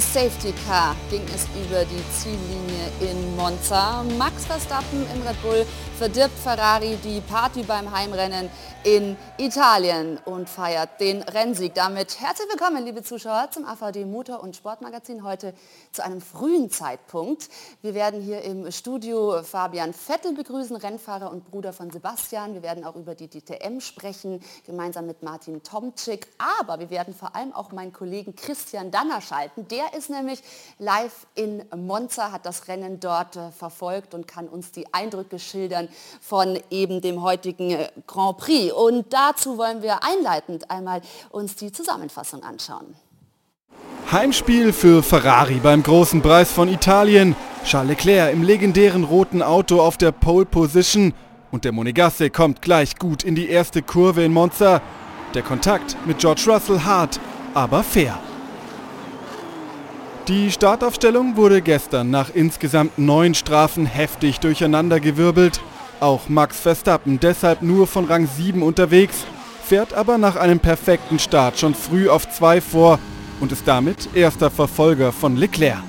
[0.00, 4.02] Safety Car ging es über die Ziellinie in Monza.
[4.16, 5.66] Max Verstappen im Red Bull
[5.98, 8.48] verdirbt Ferrari die Party beim Heimrennen
[8.84, 11.74] in Italien und feiert den Rennsieg.
[11.74, 15.54] Damit herzlich willkommen, liebe Zuschauer, zum AVD Motor- und Sportmagazin heute
[15.92, 17.48] zu einem frühen Zeitpunkt.
[17.82, 22.54] Wir werden hier im Studio Fabian Vettel begrüßen, Rennfahrer und Bruder von Sebastian.
[22.54, 26.26] Wir werden auch über die DTM sprechen, gemeinsam mit Martin Tomczyk.
[26.60, 29.68] Aber wir werden vor allem auch meinen Kollegen Christian Danner schalten.
[29.68, 30.42] Der ist nämlich
[30.78, 35.88] live in Monza, hat das Rennen dort äh, verfolgt und kann uns die Eindrücke schildern
[36.20, 38.72] von eben dem heutigen äh, Grand Prix.
[38.72, 41.00] Und dazu wollen wir einleitend einmal
[41.30, 42.94] uns die Zusammenfassung anschauen.
[44.10, 47.34] Heimspiel für Ferrari beim großen Preis von Italien.
[47.64, 51.14] Charles Leclerc im legendären roten Auto auf der Pole Position
[51.50, 54.82] und der Monegasse kommt gleich gut in die erste Kurve in Monza.
[55.34, 57.20] Der Kontakt mit George Russell hart,
[57.54, 58.18] aber fair.
[60.28, 65.60] Die Startaufstellung wurde gestern nach insgesamt neun Strafen heftig durcheinandergewirbelt.
[65.98, 69.24] Auch Max Verstappen deshalb nur von Rang 7 unterwegs,
[69.64, 73.00] fährt aber nach einem perfekten Start schon früh auf 2 vor
[73.40, 75.82] und ist damit erster Verfolger von Leclerc.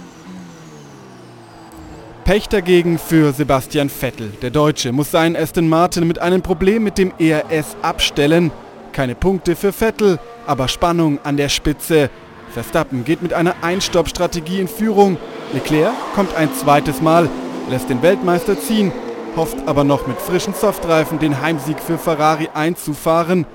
[2.26, 4.32] Pech dagegen für Sebastian Vettel.
[4.42, 8.50] Der Deutsche muss seinen Aston Martin mit einem Problem mit dem ERS abstellen.
[8.94, 12.10] Keine Punkte für Vettel, aber Spannung an der Spitze.
[12.54, 15.18] Verstappen geht mit einer Einstopp-Strategie in Führung.
[15.54, 17.30] Leclerc kommt ein zweites Mal,
[17.70, 18.92] lässt den Weltmeister ziehen
[19.36, 23.46] hofft aber noch mit frischen Softreifen den Heimsieg für Ferrari einzufahren.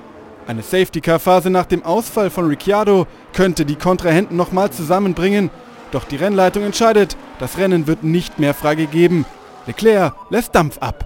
[0.47, 5.51] Eine Safety-Car-Phase nach dem Ausfall von Ricciardo könnte die Kontrahenten nochmal zusammenbringen.
[5.91, 9.25] Doch die Rennleitung entscheidet, das Rennen wird nicht mehr freigegeben.
[9.67, 11.05] Leclerc lässt Dampf ab.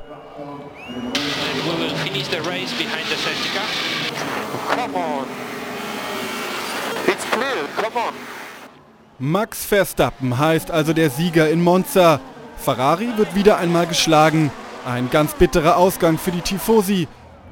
[9.19, 12.19] Max Verstappen heißt also der Sieger in Monza.
[12.57, 14.51] Ferrari wird wieder einmal geschlagen.
[14.85, 17.07] Ein ganz bitterer Ausgang für die Tifosi.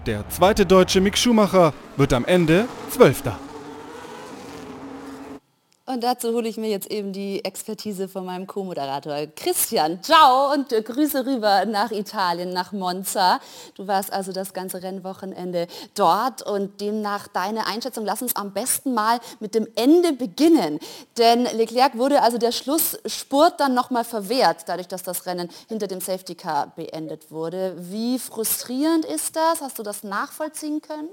[0.05, 3.37] Der zweite Deutsche Mick Schumacher wird am Ende Zwölfter.
[5.91, 10.01] Und dazu hole ich mir jetzt eben die Expertise von meinem Co-Moderator Christian.
[10.01, 13.41] Ciao und Grüße rüber nach Italien, nach Monza.
[13.75, 18.05] Du warst also das ganze Rennwochenende dort und demnach deine Einschätzung.
[18.05, 20.79] Lass uns am besten mal mit dem Ende beginnen.
[21.17, 25.99] Denn Leclerc wurde also der Schlussspurt dann nochmal verwehrt, dadurch, dass das Rennen hinter dem
[25.99, 27.75] Safety Car beendet wurde.
[27.77, 29.59] Wie frustrierend ist das?
[29.59, 31.09] Hast du das nachvollziehen können?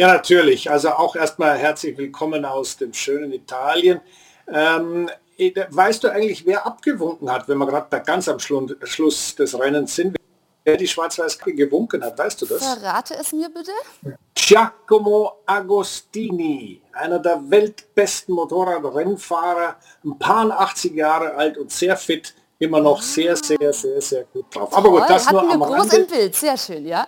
[0.00, 0.70] Ja, natürlich.
[0.70, 4.00] Also auch erstmal herzlich willkommen aus dem schönen Italien.
[4.48, 5.10] Ähm,
[5.68, 10.16] weißt du eigentlich, wer abgewunken hat, wenn wir gerade ganz am Schluss des Rennens sind,
[10.64, 12.66] wer die schwarz-weiß gewunken hat, weißt du das?
[12.66, 13.72] Verrate es mir bitte.
[14.34, 22.80] Giacomo Agostini, einer der weltbesten Motorradrennfahrer, ein paar 80 Jahre alt und sehr fit, immer
[22.80, 24.74] noch sehr, sehr, sehr, sehr gut drauf.
[24.74, 25.96] Aber gut, das Hatten nur am wir groß Rande.
[25.96, 27.06] im Bild, sehr schön, ja.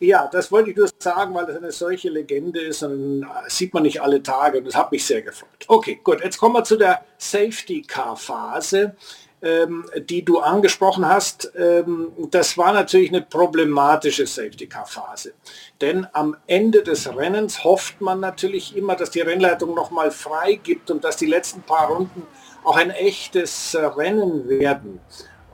[0.00, 3.72] Ja, das wollte ich nur sagen, weil das eine solche Legende ist und äh, sieht
[3.72, 5.64] man nicht alle Tage und das hat mich sehr gefreut.
[5.68, 8.96] Okay, gut, jetzt kommen wir zu der Safety Car Phase,
[9.40, 11.52] ähm, die du angesprochen hast.
[11.56, 15.34] Ähm, das war natürlich eine problematische Safety Car Phase,
[15.80, 20.90] denn am Ende des Rennens hofft man natürlich immer, dass die Rennleitung nochmal frei gibt
[20.90, 22.26] und dass die letzten paar Runden
[22.64, 25.00] auch ein echtes Rennen werden.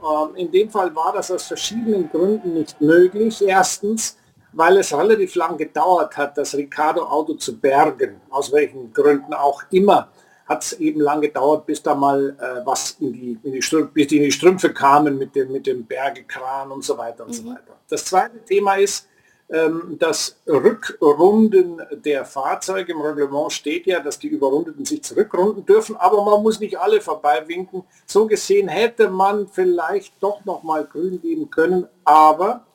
[0.03, 3.43] Ähm, in dem Fall war das aus verschiedenen Gründen nicht möglich.
[3.45, 4.17] Erstens,
[4.53, 10.09] weil es relativ lang gedauert hat, das Ricardo-Auto zu bergen, aus welchen Gründen auch immer,
[10.45, 13.91] hat es eben lang gedauert, bis da mal äh, was in die, in die Strümpfe,
[13.93, 17.29] bis die in die Strümpfe kamen mit dem, mit dem Bergekran und so weiter und
[17.29, 17.33] mhm.
[17.33, 17.77] so weiter.
[17.87, 19.07] Das zweite Thema ist,
[19.51, 22.93] ähm, das Rückrunden der Fahrzeuge.
[22.93, 27.01] Im Reglement steht ja, dass die Überrundeten sich zurückrunden dürfen, aber man muss nicht alle
[27.01, 27.83] vorbeiwinken.
[28.05, 32.65] So gesehen hätte man vielleicht doch noch mal grün geben können, aber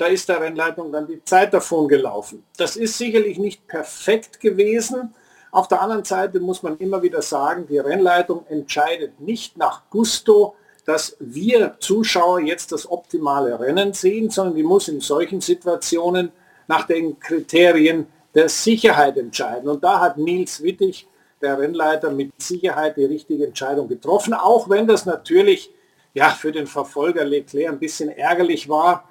[0.00, 2.42] da ist der Rennleitung dann die Zeit davon gelaufen.
[2.56, 5.14] Das ist sicherlich nicht perfekt gewesen.
[5.50, 10.54] Auf der anderen Seite muss man immer wieder sagen, die Rennleitung entscheidet nicht nach Gusto,
[10.86, 16.32] dass wir Zuschauer jetzt das optimale Rennen sehen, sondern die muss in solchen Situationen
[16.66, 19.68] nach den Kriterien der Sicherheit entscheiden.
[19.68, 21.08] Und da hat Nils Wittig,
[21.42, 25.70] der Rennleiter, mit Sicherheit die richtige Entscheidung getroffen, auch wenn das natürlich
[26.14, 29.04] ja, für den Verfolger Leclerc ein bisschen ärgerlich war,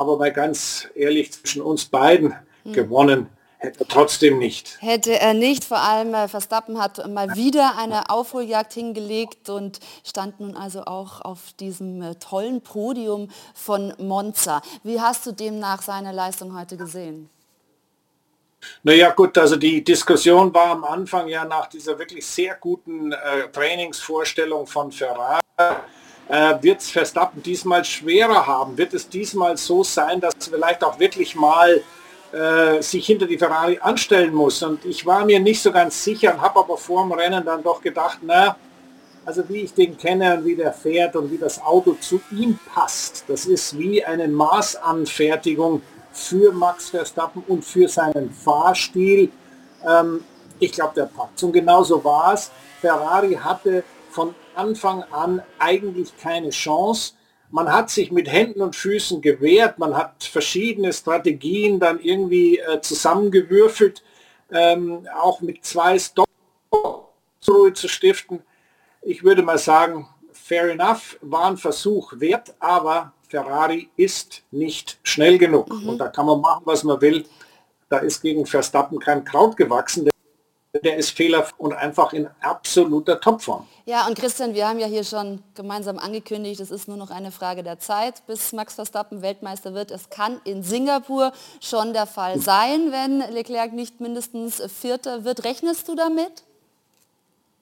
[0.00, 2.72] aber mal ganz ehrlich zwischen uns beiden hm.
[2.72, 4.78] gewonnen hätte er trotzdem nicht.
[4.80, 10.40] Hätte er nicht, vor allem äh, Verstappen hat mal wieder eine Aufholjagd hingelegt und stand
[10.40, 14.62] nun also auch auf diesem äh, tollen Podium von Monza.
[14.82, 17.28] Wie hast du demnach seine Leistung heute gesehen?
[18.82, 23.48] Naja gut, also die Diskussion war am Anfang ja nach dieser wirklich sehr guten äh,
[23.52, 25.40] Trainingsvorstellung von Ferrari,
[26.30, 28.78] äh, wird es Verstappen diesmal schwerer haben?
[28.78, 31.82] Wird es diesmal so sein, dass vielleicht auch wirklich mal
[32.32, 34.62] äh, sich hinter die Ferrari anstellen muss?
[34.62, 37.62] Und ich war mir nicht so ganz sicher und habe aber vor dem Rennen dann
[37.64, 38.56] doch gedacht, na,
[39.26, 42.58] also wie ich den kenne und wie der fährt und wie das Auto zu ihm
[42.72, 49.30] passt, das ist wie eine Maßanfertigung für Max Verstappen und für seinen Fahrstil.
[49.86, 50.24] Ähm,
[50.60, 51.42] ich glaube, der packt.
[51.42, 52.50] Und genauso war es.
[52.80, 57.14] Ferrari hatte von Anfang an eigentlich keine Chance.
[57.50, 62.80] Man hat sich mit Händen und Füßen gewehrt, man hat verschiedene Strategien dann irgendwie äh,
[62.80, 64.04] zusammengewürfelt,
[64.52, 66.28] ähm, auch mit zwei Stopp
[67.40, 68.42] zu stiften.
[69.02, 75.38] Ich würde mal sagen, fair enough, war ein Versuch wert, aber Ferrari ist nicht schnell
[75.38, 75.68] genug.
[75.68, 75.90] Mhm.
[75.90, 77.24] Und da kann man machen, was man will.
[77.88, 80.09] Da ist gegen Verstappen kein Kraut gewachsen.
[80.72, 83.66] Der ist fehler und einfach in absoluter Topform.
[83.86, 87.32] Ja, und Christian, wir haben ja hier schon gemeinsam angekündigt, es ist nur noch eine
[87.32, 89.90] Frage der Zeit, bis Max Verstappen Weltmeister wird.
[89.90, 95.42] Es kann in Singapur schon der Fall sein, wenn Leclerc nicht mindestens Vierter wird.
[95.42, 96.44] Rechnest du damit?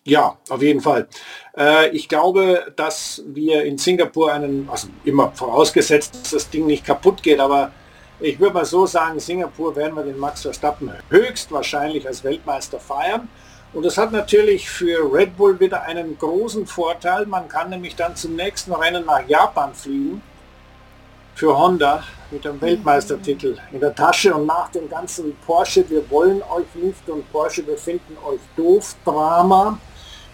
[0.04, 1.08] Ja, auf jeden Fall.
[1.56, 6.84] Äh, ich glaube, dass wir in Singapur einen, also immer vorausgesetzt, dass das Ding nicht
[6.84, 7.72] kaputt geht, aber
[8.20, 13.28] ich würde mal so sagen, Singapur werden wir den Max Verstappen höchstwahrscheinlich als Weltmeister feiern.
[13.72, 17.26] Und das hat natürlich für Red Bull wieder einen großen Vorteil.
[17.26, 20.22] Man kann nämlich dann zum nächsten Rennen nach Japan fliegen
[21.34, 26.42] für Honda mit dem Weltmeistertitel in der Tasche und nach dem ganzen Porsche, wir wollen
[26.42, 29.78] euch nicht und Porsche, wir finden euch doof, Drama,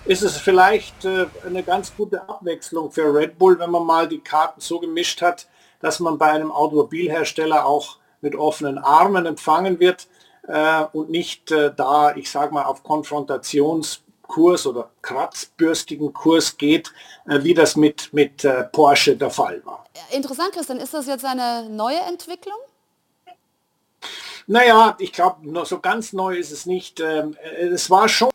[0.07, 4.21] ist es vielleicht äh, eine ganz gute Abwechslung für Red Bull, wenn man mal die
[4.21, 5.47] Karten so gemischt hat,
[5.85, 10.09] dass man bei einem Automobilhersteller auch mit offenen Armen empfangen wird
[10.49, 16.91] äh, und nicht äh, da, ich sage mal, auf Konfrontationskurs oder kratzbürstigen Kurs geht,
[17.29, 19.85] äh, wie das mit, mit äh, Porsche der Fall war.
[20.11, 22.57] Interessant, Christian, ist das jetzt eine neue Entwicklung?
[24.47, 27.01] Naja, ich glaube, so ganz neu ist es nicht.
[27.01, 28.31] Ähm, äh, es war schon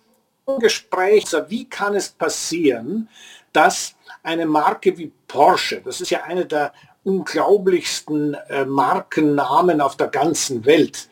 [0.60, 3.10] Gespräch, wie kann es passieren,
[3.54, 6.74] dass eine Marke wie Porsche, das ist ja eine der
[7.04, 11.10] unglaublichsten äh, Markennamen auf der ganzen Welt,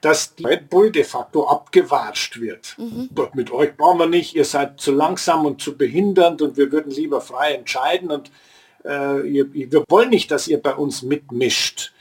[0.00, 2.76] dass die Red Bull de facto abgewatscht wird.
[2.78, 3.08] Mhm.
[3.34, 6.92] Mit euch brauchen wir nicht, ihr seid zu langsam und zu behindernd und wir würden
[6.92, 8.30] lieber frei entscheiden und
[8.84, 11.92] äh, ihr, wir wollen nicht, dass ihr bei uns mitmischt.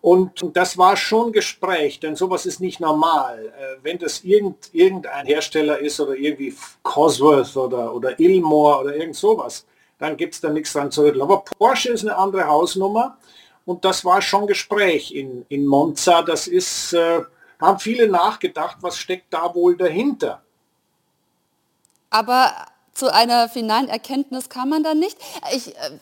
[0.00, 3.46] Und das war schon Gespräch, denn sowas ist nicht normal.
[3.46, 9.16] Äh, wenn das irgend, irgendein Hersteller ist oder irgendwie Cosworth oder, oder Ilmore oder irgend
[9.16, 9.66] sowas,
[9.98, 11.22] dann gibt es da nichts dran zu rütteln.
[11.22, 13.18] Aber Porsche ist eine andere Hausnummer
[13.66, 16.22] und das war schon Gespräch in, in Monza.
[16.22, 17.22] Das ist, äh,
[17.60, 20.42] haben viele nachgedacht, was steckt da wohl dahinter.
[22.10, 22.52] Aber
[22.94, 25.18] zu einer finalen Erkenntnis kann man dann nicht.
[25.54, 25.98] Ich äh,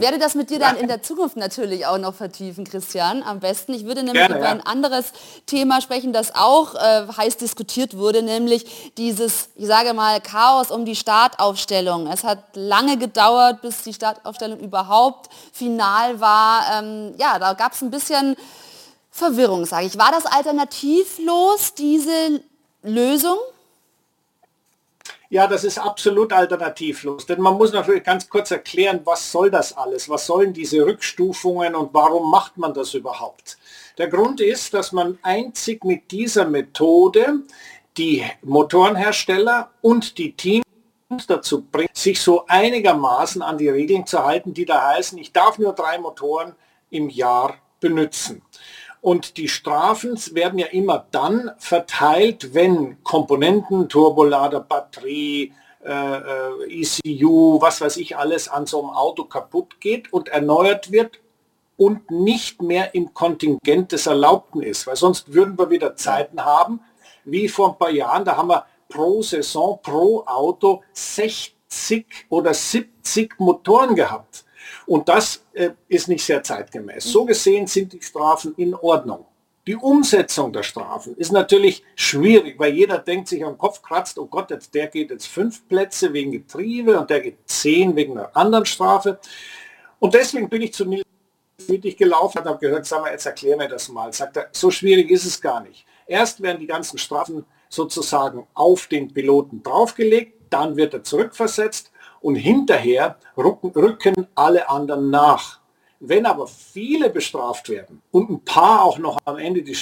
[0.00, 3.74] werde das mit dir dann in der Zukunft natürlich auch noch vertiefen, Christian, am besten.
[3.74, 4.50] Ich würde nämlich Gerne, über ja.
[4.50, 5.12] ein anderes
[5.46, 10.84] Thema sprechen, das auch äh, heiß diskutiert wurde, nämlich dieses, ich sage mal, Chaos um
[10.84, 12.06] die Startaufstellung.
[12.06, 16.64] Es hat lange gedauert, bis die Startaufstellung überhaupt final war.
[16.78, 18.36] Ähm, ja, da gab es ein bisschen
[19.10, 19.96] Verwirrung, sage ich.
[19.96, 22.40] War das alternativlos, diese
[22.82, 23.38] Lösung?
[25.34, 27.26] Ja, das ist absolut alternativlos.
[27.26, 30.08] Denn man muss natürlich ganz kurz erklären, was soll das alles?
[30.08, 33.58] Was sollen diese Rückstufungen und warum macht man das überhaupt?
[33.98, 37.40] Der Grund ist, dass man einzig mit dieser Methode
[37.96, 40.62] die Motorenhersteller und die Teams
[41.26, 45.58] dazu bringt, sich so einigermaßen an die Regeln zu halten, die da heißen, ich darf
[45.58, 46.54] nur drei Motoren
[46.90, 48.40] im Jahr benutzen.
[49.04, 55.52] Und die Strafen werden ja immer dann verteilt, wenn Komponenten, Turbolader, Batterie,
[55.84, 60.90] äh, äh ECU, was weiß ich alles an so einem Auto kaputt geht und erneuert
[60.90, 61.20] wird
[61.76, 64.86] und nicht mehr im Kontingent des Erlaubten ist.
[64.86, 66.80] Weil sonst würden wir wieder Zeiten haben,
[67.26, 73.38] wie vor ein paar Jahren, da haben wir pro Saison, pro Auto 60 oder 70
[73.38, 74.46] Motoren gehabt.
[74.86, 77.04] Und das äh, ist nicht sehr zeitgemäß.
[77.04, 79.26] So gesehen sind die Strafen in Ordnung.
[79.66, 84.26] Die Umsetzung der Strafen ist natürlich schwierig, weil jeder denkt sich am Kopf kratzt, oh
[84.26, 88.36] Gott, jetzt, der geht jetzt fünf Plätze wegen Getriebe und der geht zehn wegen einer
[88.36, 89.18] anderen Strafe.
[90.00, 91.04] Und deswegen bin ich zu Nils
[91.68, 94.12] Wittig gelaufen und habe gehört, sag mal, jetzt erklär mir das mal.
[94.12, 95.86] Sagt er, so schwierig ist es gar nicht.
[96.06, 101.90] Erst werden die ganzen Strafen sozusagen auf den Piloten draufgelegt, dann wird er zurückversetzt
[102.24, 105.60] und hinterher rücken, rücken alle anderen nach.
[106.00, 109.76] Wenn aber viele bestraft werden und ein paar auch noch am Ende die,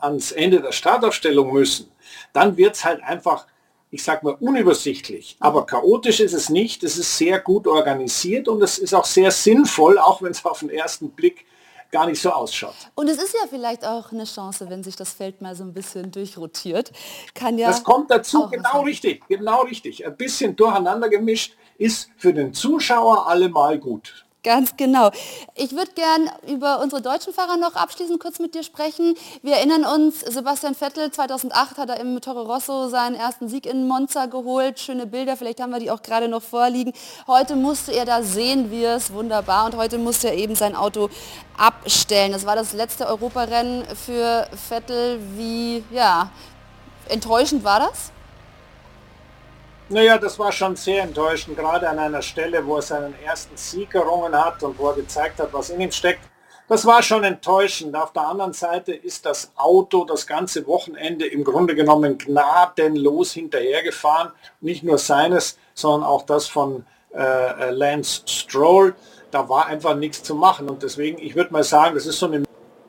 [0.00, 1.90] ans Ende der Startaufstellung müssen,
[2.32, 3.46] dann wird es halt einfach,
[3.90, 5.36] ich sag mal, unübersichtlich.
[5.40, 6.84] Aber chaotisch ist es nicht.
[6.84, 10.60] Es ist sehr gut organisiert und es ist auch sehr sinnvoll, auch wenn es auf
[10.60, 11.46] den ersten Blick
[11.90, 12.74] gar nicht so ausschaut.
[12.94, 15.72] Und es ist ja vielleicht auch eine Chance, wenn sich das Feld mal so ein
[15.72, 16.92] bisschen durchrotiert.
[17.34, 20.06] Kann ja das kommt dazu, genau richtig, genau richtig.
[20.06, 24.26] Ein bisschen durcheinander gemischt ist für den Zuschauer allemal gut.
[24.44, 25.10] Ganz genau.
[25.56, 29.16] Ich würde gern über unsere deutschen Fahrer noch abschließend kurz mit dir sprechen.
[29.42, 33.88] Wir erinnern uns, Sebastian Vettel 2008 hat er im Toro Rosso seinen ersten Sieg in
[33.88, 34.78] Monza geholt.
[34.78, 36.92] Schöne Bilder, vielleicht haben wir die auch gerade noch vorliegen.
[37.26, 39.66] Heute musste er, da sehen wir es, wunderbar.
[39.66, 41.10] Und heute musste er eben sein Auto
[41.56, 42.30] abstellen.
[42.30, 45.20] Das war das letzte Europarennen für Vettel.
[45.36, 46.30] Wie, ja,
[47.08, 48.12] enttäuschend war das?
[49.90, 53.94] Naja, das war schon sehr enttäuschend, gerade an einer Stelle, wo er seinen ersten Sieg
[53.94, 56.20] errungen hat und wo er gezeigt hat, was in ihm steckt.
[56.68, 57.96] Das war schon enttäuschend.
[57.96, 64.32] Auf der anderen Seite ist das Auto das ganze Wochenende im Grunde genommen gnadenlos hinterhergefahren.
[64.60, 68.94] Nicht nur seines, sondern auch das von äh, äh Lance Stroll.
[69.30, 70.68] Da war einfach nichts zu machen.
[70.68, 72.42] Und deswegen, ich würde mal sagen, das ist so eine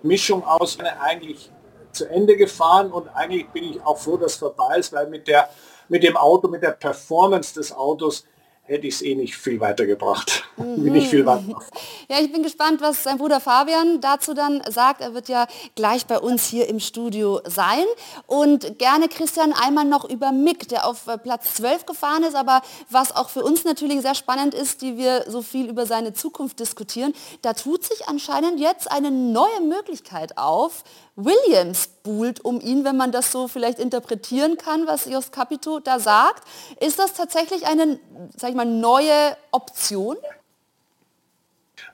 [0.03, 1.50] Mischung aus eigentlich
[1.94, 5.50] zu Ende gefahren und eigentlich bin ich auch froh, dass vorbei ist, weil mit der
[5.89, 8.25] mit dem Auto, mit der Performance des Autos
[8.69, 10.43] hätte ich es eh nicht viel weitergebracht.
[10.58, 10.84] Mhm.
[10.91, 11.60] nicht viel weiter.
[12.08, 15.01] Ja, ich bin gespannt, was sein Bruder Fabian dazu dann sagt.
[15.01, 17.84] Er wird ja gleich bei uns hier im Studio sein.
[18.27, 22.62] Und gerne, Christian, einmal noch über Mick, der auf äh, Platz 12 gefahren ist, aber
[22.89, 26.60] was auch für uns natürlich sehr spannend ist, die wir so viel über seine Zukunft
[26.60, 30.84] diskutieren, da tut sich anscheinend jetzt eine neue Möglichkeit auf,
[31.26, 36.00] Williams buhlt um ihn, wenn man das so vielleicht interpretieren kann, was Jos Capito da
[36.00, 36.44] sagt.
[36.80, 38.00] Ist das tatsächlich eine,
[38.36, 40.18] sag ich mal, neue Option?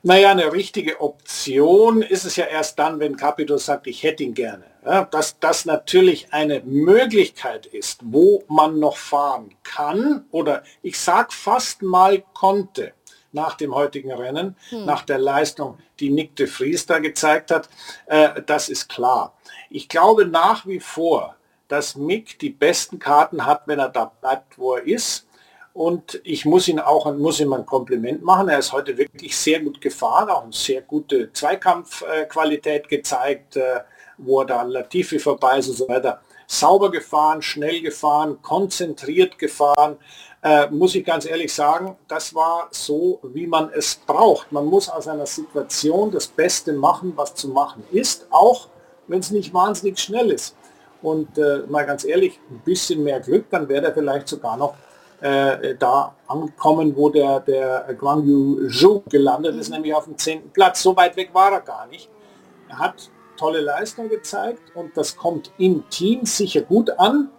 [0.02, 4.34] Naja, eine richtige Option ist es ja erst dann, wenn Capito sagt, ich hätte ihn
[4.34, 4.64] gerne.
[4.84, 11.32] Ja, dass das natürlich eine Möglichkeit ist, wo man noch fahren kann oder ich sag
[11.32, 12.92] fast mal konnte
[13.36, 14.84] nach dem heutigen Rennen, hm.
[14.84, 17.68] nach der Leistung, die Nick de Vries da gezeigt hat.
[18.06, 19.34] Äh, das ist klar.
[19.70, 21.36] Ich glaube nach wie vor,
[21.68, 25.26] dass Mick die besten Karten hat, wenn er da bleibt, wo er ist.
[25.74, 28.48] Und ich muss ihn auch muss ihm ein Kompliment machen.
[28.48, 33.80] Er ist heute wirklich sehr gut gefahren, auch eine sehr gute Zweikampfqualität gezeigt, äh,
[34.16, 36.22] wo er da an Latifi vorbei ist und so weiter.
[36.46, 39.98] Sauber gefahren, schnell gefahren, konzentriert gefahren
[40.46, 44.52] äh, muss ich ganz ehrlich sagen, das war so, wie man es braucht.
[44.52, 48.68] Man muss aus einer Situation das Beste machen, was zu machen ist, auch
[49.08, 50.54] wenn es nicht wahnsinnig schnell ist.
[51.02, 54.74] Und äh, mal ganz ehrlich, ein bisschen mehr Glück, dann wäre er vielleicht sogar noch
[55.20, 60.50] äh, da angekommen, wo der, der Guan Yu Zhou gelandet ist, nämlich auf dem zehnten
[60.50, 60.80] Platz.
[60.80, 62.08] So weit weg war er gar nicht.
[62.68, 67.30] Er hat tolle Leistung gezeigt und das kommt im Team sicher gut an.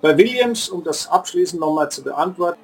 [0.00, 2.60] Bei Williams, um das abschließend nochmal zu beantworten,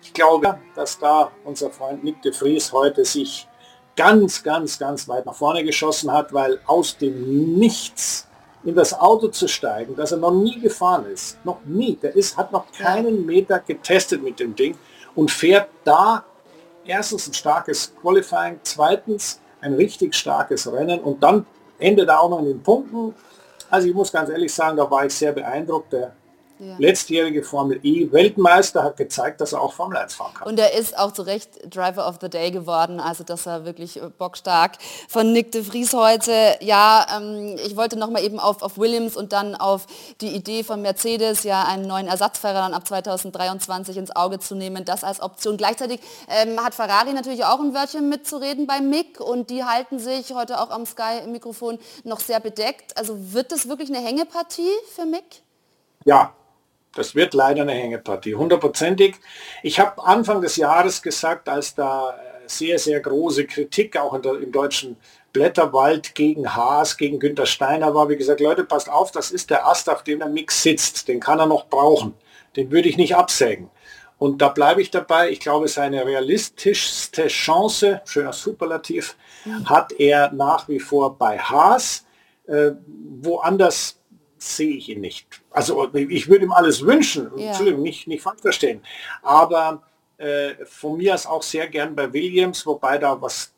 [0.00, 3.48] ich glaube, dass da unser Freund Nick de Vries heute sich
[3.96, 8.28] ganz, ganz, ganz weit nach vorne geschossen hat, weil aus dem Nichts
[8.62, 12.36] in das Auto zu steigen, das er noch nie gefahren ist, noch nie, der ist,
[12.36, 14.76] hat noch keinen Meter getestet mit dem Ding
[15.16, 16.24] und fährt da
[16.84, 21.44] erstens ein starkes Qualifying, zweitens ein richtig starkes Rennen und dann
[21.80, 23.14] endet er auch noch in den Punkten.
[23.68, 25.92] Also ich muss ganz ehrlich sagen, da war ich sehr beeindruckt.
[25.92, 26.12] Der
[26.58, 26.74] ja.
[26.78, 30.48] Letztjährige Formel E Weltmeister hat gezeigt, dass er auch Formel 1 fahren kann.
[30.48, 34.02] Und er ist auch zu Recht Driver of the Day geworden, also dass er wirklich
[34.02, 34.72] äh, bockstark
[35.08, 36.56] von Nick de Vries heute.
[36.60, 39.86] Ja, ähm, ich wollte noch mal eben auf, auf Williams und dann auf
[40.20, 44.84] die Idee von Mercedes, ja einen neuen Ersatzfahrer dann ab 2023 ins Auge zu nehmen,
[44.84, 45.56] das als Option.
[45.56, 50.34] Gleichzeitig ähm, hat Ferrari natürlich auch ein Wörtchen mitzureden bei Mick und die halten sich
[50.34, 52.96] heute auch am Sky-Mikrofon noch sehr bedeckt.
[52.96, 55.42] Also wird das wirklich eine Hängepartie für Mick?
[56.04, 56.32] Ja,
[56.94, 59.16] das wird leider eine Hängepartie, hundertprozentig.
[59.62, 62.14] Ich habe Anfang des Jahres gesagt, als da äh,
[62.46, 64.96] sehr, sehr große Kritik auch der, im deutschen
[65.32, 69.66] Blätterwald gegen Haas, gegen Günter Steiner war, wie gesagt, Leute, passt auf, das ist der
[69.66, 71.08] Ast, auf dem der Mix sitzt.
[71.08, 72.14] Den kann er noch brauchen.
[72.56, 73.70] Den würde ich nicht absägen.
[74.18, 75.30] Und da bleibe ich dabei.
[75.30, 79.68] Ich glaube, seine realistischste Chance, schöner Superlativ, mhm.
[79.68, 82.04] hat er nach wie vor bei Haas.
[82.46, 82.72] Äh,
[83.20, 83.97] woanders
[84.42, 85.26] sehe ich ihn nicht.
[85.50, 87.48] Also ich würde ihm alles wünschen, ja.
[87.48, 88.82] Entschuldigung, nicht, nicht falsch verstehen.
[89.22, 89.82] Aber
[90.18, 93.52] äh, von mir aus auch sehr gern bei Williams, wobei da was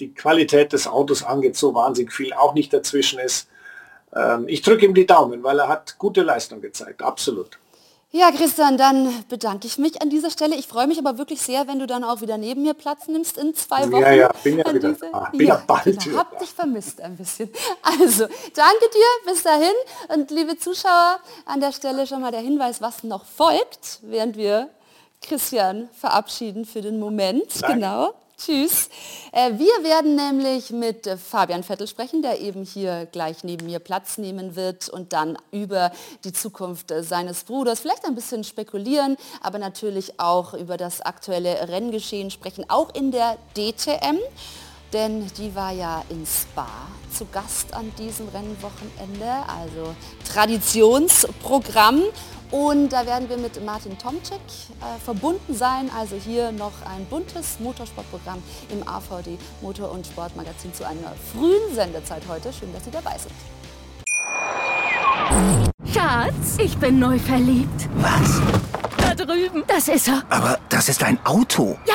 [0.00, 3.48] die Qualität des Autos angeht, so wahnsinnig viel auch nicht dazwischen ist.
[4.14, 7.58] Ähm, ich drücke ihm die Daumen, weil er hat gute Leistung gezeigt, absolut.
[8.14, 10.54] Ja, Christian, dann bedanke ich mich an dieser Stelle.
[10.54, 13.38] Ich freue mich aber wirklich sehr, wenn du dann auch wieder neben mir Platz nimmst
[13.38, 14.02] in zwei Wochen.
[14.02, 15.10] Ja, ja, bin ja wieder diese...
[15.10, 15.30] da.
[15.32, 17.48] Bin ja, bald genau, hab dich vermisst ein bisschen.
[17.80, 19.72] Also, danke dir, bis dahin.
[20.14, 24.68] Und liebe Zuschauer, an der Stelle schon mal der Hinweis, was noch folgt, während wir
[25.22, 27.62] Christian verabschieden für den Moment.
[27.62, 27.76] Danke.
[27.76, 28.14] Genau.
[28.36, 28.88] Tschüss.
[29.32, 34.18] Äh, wir werden nämlich mit Fabian Vettel sprechen, der eben hier gleich neben mir Platz
[34.18, 35.92] nehmen wird und dann über
[36.24, 42.30] die Zukunft seines Bruders vielleicht ein bisschen spekulieren, aber natürlich auch über das aktuelle Renngeschehen
[42.30, 44.18] sprechen, auch in der DTM
[44.92, 46.68] denn die war ja in Spa
[47.10, 49.94] zu Gast an diesem Rennwochenende, also
[50.30, 52.02] Traditionsprogramm.
[52.52, 55.90] Und da werden wir mit Martin Tomczyk äh, verbunden sein.
[55.98, 62.22] Also hier noch ein buntes Motorsportprogramm im AVD Motor- und Sportmagazin zu einer frühen Sendezeit
[62.28, 62.52] heute.
[62.52, 63.32] Schön, dass Sie dabei sind.
[65.94, 67.88] Schatz, ich bin neu verliebt.
[67.96, 68.42] Was?
[68.98, 69.64] Da drüben.
[69.66, 70.22] Das ist er.
[70.28, 71.78] Aber das ist ein Auto.
[71.86, 71.94] Ja,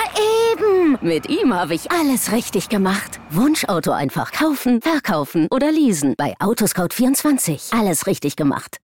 [0.53, 0.97] eben.
[1.01, 3.19] Mit ihm habe ich alles richtig gemacht.
[3.29, 6.15] Wunschauto einfach kaufen, verkaufen oder leasen.
[6.17, 7.79] Bei Autoscout24.
[7.79, 8.79] Alles richtig gemacht.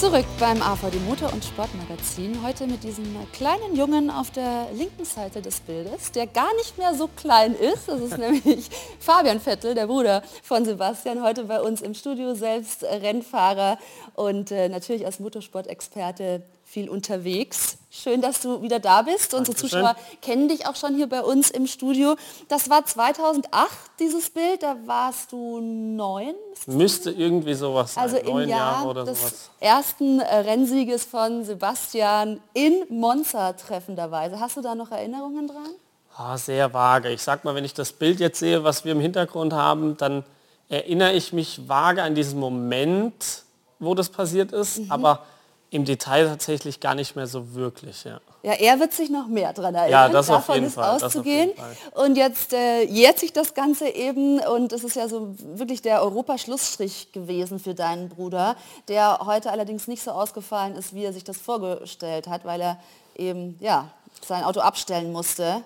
[0.00, 2.42] Zurück beim AVD Motor- und Sportmagazin.
[2.42, 6.94] Heute mit diesem kleinen Jungen auf der linken Seite des Bildes, der gar nicht mehr
[6.94, 7.86] so klein ist.
[7.86, 12.82] Das ist nämlich Fabian Vettel, der Bruder von Sebastian, heute bei uns im Studio, selbst
[12.82, 13.76] Rennfahrer
[14.14, 17.78] und äh, natürlich als Motorsportexperte viel unterwegs.
[17.90, 19.34] Schön, dass du wieder da bist.
[19.34, 22.14] Unsere Zuschauer kennen dich auch schon hier bei uns im Studio.
[22.46, 24.62] Das war 2008, dieses Bild.
[24.62, 26.34] Da warst du neun.
[26.66, 28.04] Müsste irgendwie sowas sein.
[28.04, 29.50] Also im Jahr Jahre des sowas.
[29.58, 34.38] ersten äh, Rennsieges von Sebastian in Monza treffenderweise.
[34.38, 35.70] Hast du da noch Erinnerungen dran?
[36.16, 37.10] Ah, sehr vage.
[37.10, 40.22] Ich sag mal, wenn ich das Bild jetzt sehe, was wir im Hintergrund haben, dann
[40.68, 43.42] erinnere ich mich vage an diesen Moment,
[43.80, 44.78] wo das passiert ist.
[44.78, 44.92] Mhm.
[44.92, 45.24] Aber
[45.70, 48.20] im Detail tatsächlich gar nicht mehr so wirklich, ja.
[48.42, 49.90] Ja, er wird sich noch mehr daran erinnern.
[49.90, 50.96] Ja, das Davon auf jeden ist Fall.
[50.96, 51.50] auszugehen.
[51.92, 56.02] Und jetzt äh, jährt sich das Ganze eben und es ist ja so wirklich der
[56.02, 58.56] Europaschlussstrich gewesen für deinen Bruder,
[58.88, 62.78] der heute allerdings nicht so ausgefallen ist, wie er sich das vorgestellt hat, weil er
[63.16, 63.90] eben ja,
[64.26, 65.62] sein Auto abstellen musste.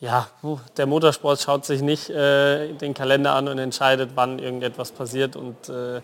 [0.00, 0.28] Ja,
[0.76, 5.68] der Motorsport schaut sich nicht äh, den Kalender an und entscheidet, wann irgendetwas passiert und
[5.70, 6.00] äh,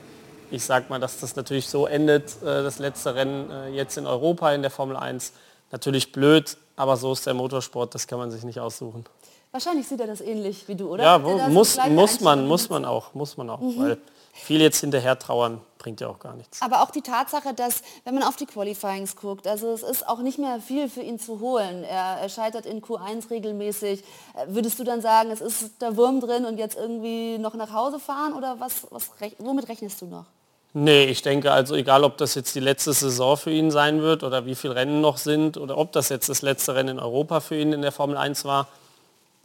[0.55, 4.07] ich sage mal, dass das natürlich so endet, äh, das letzte Rennen äh, jetzt in
[4.07, 5.33] Europa in der Formel 1.
[5.73, 9.05] Natürlich blöd, aber so ist der Motorsport, das kann man sich nicht aussuchen.
[9.51, 11.05] Wahrscheinlich sieht er das ähnlich wie du, oder?
[11.05, 13.79] Ja, wo, muss, muss man, muss man auch, muss man auch, mhm.
[13.79, 13.99] weil
[14.33, 16.61] viel jetzt hinterher trauern bringt ja auch gar nichts.
[16.61, 20.19] Aber auch die Tatsache, dass, wenn man auf die Qualifyings guckt, also es ist auch
[20.19, 21.85] nicht mehr viel für ihn zu holen.
[21.85, 24.01] Er, er scheitert in Q1 regelmäßig.
[24.01, 27.73] Äh, würdest du dann sagen, es ist der Wurm drin und jetzt irgendwie noch nach
[27.73, 30.25] Hause fahren oder was, was, womit rechnest du noch?
[30.77, 34.25] Nee, ich denke also, egal ob das jetzt die letzte Saison für ihn sein wird
[34.25, 37.39] oder wie viele Rennen noch sind oder ob das jetzt das letzte Rennen in Europa
[37.39, 38.67] für ihn in der Formel 1 war.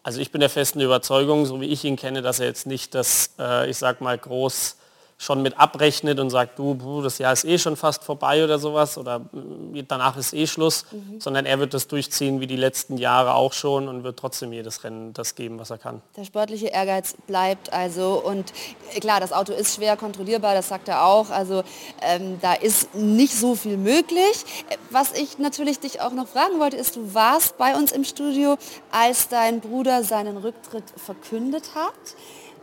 [0.02, 2.96] Also ich bin der festen Überzeugung, so wie ich ihn kenne, dass er jetzt nicht
[2.96, 4.78] das, äh, ich sag mal, groß
[5.22, 8.98] schon mit abrechnet und sagt, du, das Jahr ist eh schon fast vorbei oder sowas
[8.98, 11.20] oder mm, danach ist eh Schluss, mhm.
[11.20, 14.86] sondern er wird das durchziehen wie die letzten Jahre auch schon und wird trotzdem jedes
[14.86, 16.02] Rennen das geben, was er kann.
[16.16, 18.54] Der sportliche Ehrgeiz bleibt also und
[18.96, 21.64] äh, klar, das Auto ist schwer kontrollierbar, das sagt er auch, also
[22.02, 24.46] ähm, da ist nicht so viel möglich.
[24.90, 28.56] Was ich natürlich dich auch noch fragen wollte, ist, du warst bei uns im Studio,
[28.90, 32.16] als dein Bruder seinen Rücktritt verkündet hat.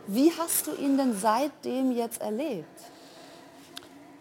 [0.07, 2.65] Wie hast du ihn denn seitdem jetzt erlebt?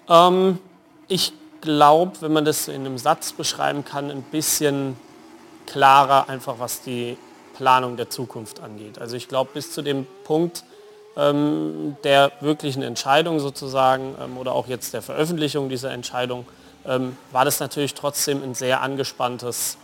[0.08, 0.58] Ähm,
[1.06, 4.96] ich glaube, wenn man das in einem Satz beschreiben kann, ein bisschen
[5.66, 7.16] klarer einfach, was die
[7.54, 8.98] Planung der Zukunft angeht.
[8.98, 10.64] Also ich glaube, bis zu dem Punkt
[11.16, 16.46] ähm, der wirklichen Entscheidung sozusagen ähm, oder auch jetzt der Veröffentlichung dieser Entscheidung
[16.84, 19.78] ähm, war das natürlich trotzdem ein sehr angespanntes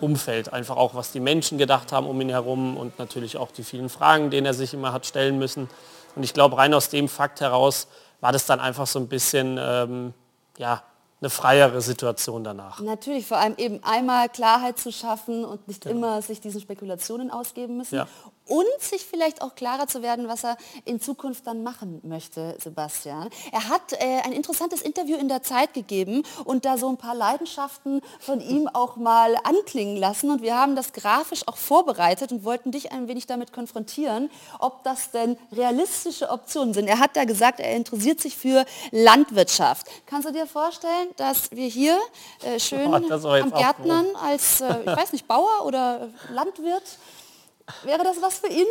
[0.00, 3.64] Umfeld, einfach auch was die Menschen gedacht haben um ihn herum und natürlich auch die
[3.64, 5.68] vielen Fragen, denen er sich immer hat stellen müssen.
[6.16, 7.88] Und ich glaube, rein aus dem Fakt heraus
[8.20, 10.14] war das dann einfach so ein bisschen, ähm,
[10.56, 10.82] ja,
[11.20, 12.80] eine freiere Situation danach.
[12.80, 15.90] Natürlich, vor allem eben einmal Klarheit zu schaffen und nicht ja.
[15.90, 17.96] immer sich diesen Spekulationen ausgeben müssen.
[17.96, 18.06] Ja.
[18.48, 23.28] Und sich vielleicht auch klarer zu werden, was er in Zukunft dann machen möchte, Sebastian.
[23.52, 27.14] Er hat äh, ein interessantes Interview in der Zeit gegeben und da so ein paar
[27.14, 32.44] Leidenschaften von ihm auch mal anklingen lassen und wir haben das grafisch auch vorbereitet und
[32.44, 36.88] wollten dich ein wenig damit konfrontieren, ob das denn realistische Optionen sind.
[36.88, 39.86] Er hat da gesagt, er interessiert sich für Landwirtschaft.
[40.06, 41.98] Kannst du dir vorstellen, dass wir hier
[42.42, 46.98] äh, schön oh, am Gärtnern als, äh, ich weiß nicht, Bauer oder Landwirt
[47.84, 48.66] Wäre das was für ihn?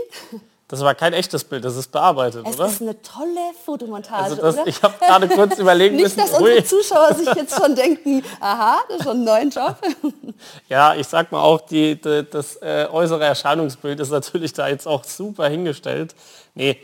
[0.70, 2.66] Das war kein echtes Bild, das ist bearbeitet, es oder?
[2.66, 4.68] Das ist eine tolle Fotomontage, also das, oder?
[4.68, 8.98] Ich habe gerade kurz überlegen Nicht, dass unsere Zuschauer sich jetzt schon denken, aha, das
[8.98, 9.78] ist schon ein neuer Job.
[10.70, 14.88] ja, ich sag mal auch, die, die das äh, äußere Erscheinungsbild ist natürlich da jetzt
[14.88, 16.14] auch super hingestellt.
[16.54, 16.78] Nee,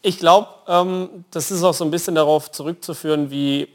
[0.00, 3.68] ich glaube, ähm, das ist auch so ein bisschen darauf zurückzuführen, wie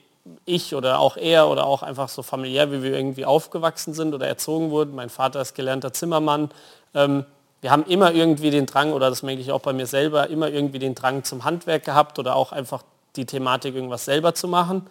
[0.45, 4.27] ich oder auch er oder auch einfach so familiär, wie wir irgendwie aufgewachsen sind oder
[4.27, 4.95] erzogen wurden.
[4.95, 6.49] Mein Vater ist gelernter Zimmermann.
[6.93, 7.25] Ähm,
[7.61, 10.49] wir haben immer irgendwie den Drang, oder das merke ich auch bei mir selber, immer
[10.49, 12.83] irgendwie den Drang zum Handwerk gehabt oder auch einfach
[13.15, 14.87] die Thematik, irgendwas selber zu machen.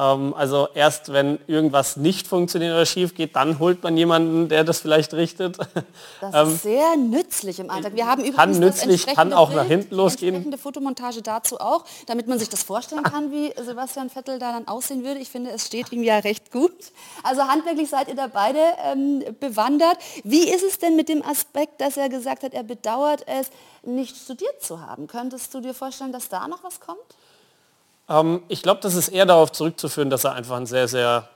[0.00, 4.64] Ähm, also erst wenn irgendwas nicht funktioniert oder schief geht, dann holt man jemanden, der
[4.64, 5.58] das vielleicht richtet.
[6.20, 7.94] Das ähm, ist sehr nützlich im Alltag.
[7.94, 10.34] Wir haben übrigens kann nützlich, kann auch Bild, nach hinten losgehen.
[10.34, 14.66] Entsprechende Fotomontage dazu auch, damit man sich das vorstellen kann, wie Sebastian Vettel da dann
[14.66, 15.20] aussehen würde.
[15.20, 16.72] Ich finde, es steht ihm ja recht gut.
[17.22, 19.98] Also handwerklich seid ihr da beide ähm, bewandert.
[20.24, 23.50] Wie ist es denn mit dem Aspekt, dass er gesagt hat, er bedauert es,
[23.82, 25.06] nicht studiert zu haben?
[25.06, 26.98] Könntest du dir vorstellen, dass da noch was kommt?
[28.10, 31.28] Ähm, ich glaube, das ist eher darauf zurückzuführen, dass er einfach ein sehr, sehr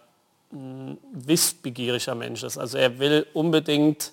[0.50, 2.58] mm, wissbegieriger Mensch ist.
[2.58, 4.12] Also er will unbedingt,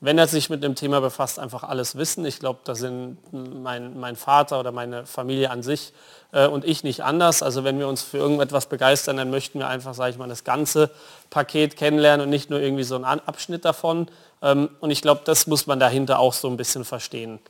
[0.00, 2.24] wenn er sich mit dem Thema befasst, einfach alles wissen.
[2.24, 5.92] Ich glaube, da sind mein, mein Vater oder meine Familie an sich
[6.32, 7.42] äh, und ich nicht anders.
[7.42, 10.44] Also wenn wir uns für irgendetwas begeistern, dann möchten wir einfach, sage ich mal, das
[10.44, 10.90] ganze
[11.28, 14.06] Paket kennenlernen und nicht nur irgendwie so einen Abschnitt davon.
[14.42, 17.40] Ähm, und ich glaube, das muss man dahinter auch so ein bisschen verstehen.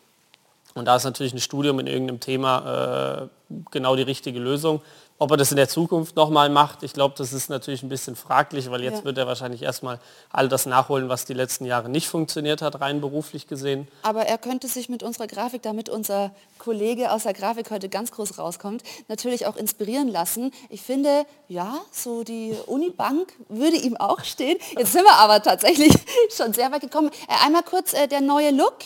[0.75, 4.83] Und da ist natürlich ein Studium in irgendeinem Thema äh, genau die richtige Lösung.
[5.23, 8.17] Ob er das in der Zukunft nochmal macht, ich glaube, das ist natürlich ein bisschen
[8.17, 9.05] fraglich, weil jetzt ja.
[9.05, 13.03] wird er wahrscheinlich erstmal all das nachholen, was die letzten Jahre nicht funktioniert hat, rein
[13.03, 13.87] beruflich gesehen.
[14.03, 18.13] Aber er könnte sich mit unserer Grafik, damit unser Kollege aus der Grafik heute ganz
[18.13, 20.53] groß rauskommt, natürlich auch inspirieren lassen.
[20.71, 24.57] Ich finde, ja, so die Unibank würde ihm auch stehen.
[24.79, 25.93] Jetzt sind wir aber tatsächlich
[26.35, 27.11] schon sehr weit gekommen.
[27.29, 28.79] Äh, einmal kurz äh, der neue Look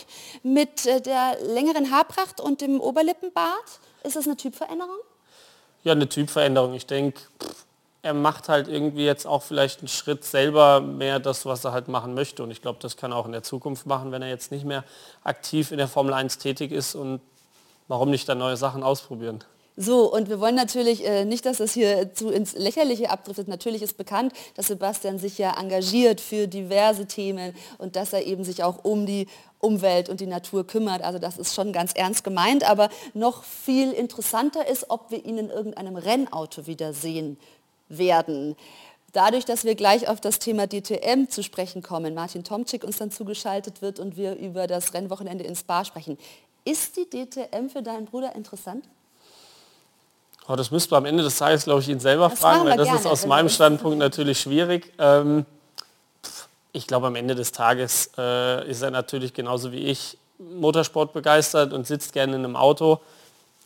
[0.42, 3.78] mit äh, der längeren Haarpracht und dem Oberlippenbart.
[4.02, 4.98] Ist das eine Typveränderung?
[5.84, 6.72] Ja, eine Typveränderung.
[6.72, 7.20] Ich denke,
[8.00, 11.88] er macht halt irgendwie jetzt auch vielleicht einen Schritt selber mehr das, was er halt
[11.88, 12.42] machen möchte.
[12.42, 14.64] Und ich glaube, das kann er auch in der Zukunft machen, wenn er jetzt nicht
[14.64, 14.84] mehr
[15.24, 17.20] aktiv in der Formel 1 tätig ist und
[17.86, 19.44] warum nicht dann neue Sachen ausprobieren.
[19.76, 23.48] So, und wir wollen natürlich äh, nicht, dass das hier zu ins Lächerliche abdriftet.
[23.48, 28.44] Natürlich ist bekannt, dass Sebastian sich ja engagiert für diverse Themen und dass er eben
[28.44, 29.26] sich auch um die
[29.58, 31.02] Umwelt und die Natur kümmert.
[31.02, 32.68] Also das ist schon ganz ernst gemeint.
[32.68, 37.36] Aber noch viel interessanter ist, ob wir ihn in irgendeinem Rennauto wiedersehen
[37.88, 38.54] werden.
[39.12, 43.10] Dadurch, dass wir gleich auf das Thema DTM zu sprechen kommen, Martin Tomczyk uns dann
[43.10, 46.16] zugeschaltet wird und wir über das Rennwochenende in Spa sprechen.
[46.64, 48.84] Ist die DTM für deinen Bruder interessant?
[50.46, 52.86] Oh, das müsste am Ende des Tages, glaube ich, ihn selber das fragen, weil das
[52.86, 54.92] gerne, ist aus meinem Standpunkt natürlich schwierig.
[54.98, 55.46] Ähm,
[56.72, 61.72] ich glaube, am Ende des Tages äh, ist er natürlich genauso wie ich Motorsport begeistert
[61.72, 63.00] und sitzt gerne in einem Auto.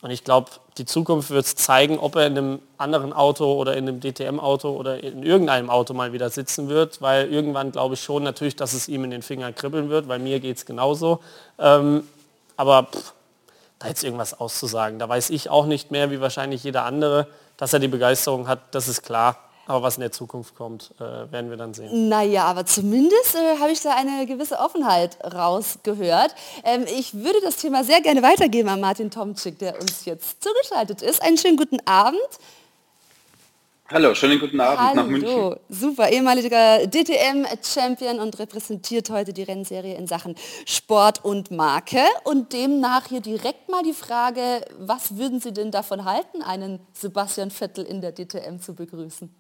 [0.03, 3.77] Und ich glaube, die Zukunft wird es zeigen, ob er in einem anderen Auto oder
[3.77, 8.03] in einem DTM-Auto oder in irgendeinem Auto mal wieder sitzen wird, weil irgendwann glaube ich
[8.03, 11.19] schon natürlich, dass es ihm in den Fingern kribbeln wird, weil mir geht es genauso.
[11.59, 12.07] Ähm,
[12.57, 13.13] aber pff,
[13.79, 14.99] da jetzt irgendwas auszusagen.
[14.99, 18.61] Da weiß ich auch nicht mehr, wie wahrscheinlich jeder andere, dass er die Begeisterung hat,
[18.73, 19.37] das ist klar.
[19.67, 22.09] Aber was in der Zukunft kommt, äh, werden wir dann sehen.
[22.09, 26.35] Naja, aber zumindest äh, habe ich da eine gewisse Offenheit rausgehört.
[26.65, 31.03] Ähm, ich würde das Thema sehr gerne weitergeben an Martin Tomczyk, der uns jetzt zugeschaltet
[31.03, 31.21] ist.
[31.21, 32.19] Einen schönen guten Abend.
[33.91, 35.57] Hallo, schönen guten Abend Hallo, nach München.
[35.71, 40.35] Super, ehemaliger DTM-Champion und repräsentiert heute die Rennserie in Sachen
[40.67, 42.03] Sport und Marke.
[42.25, 47.51] Und demnach hier direkt mal die Frage, was würden Sie denn davon halten, einen Sebastian
[47.51, 49.35] Vettel in der DTM zu begrüßen?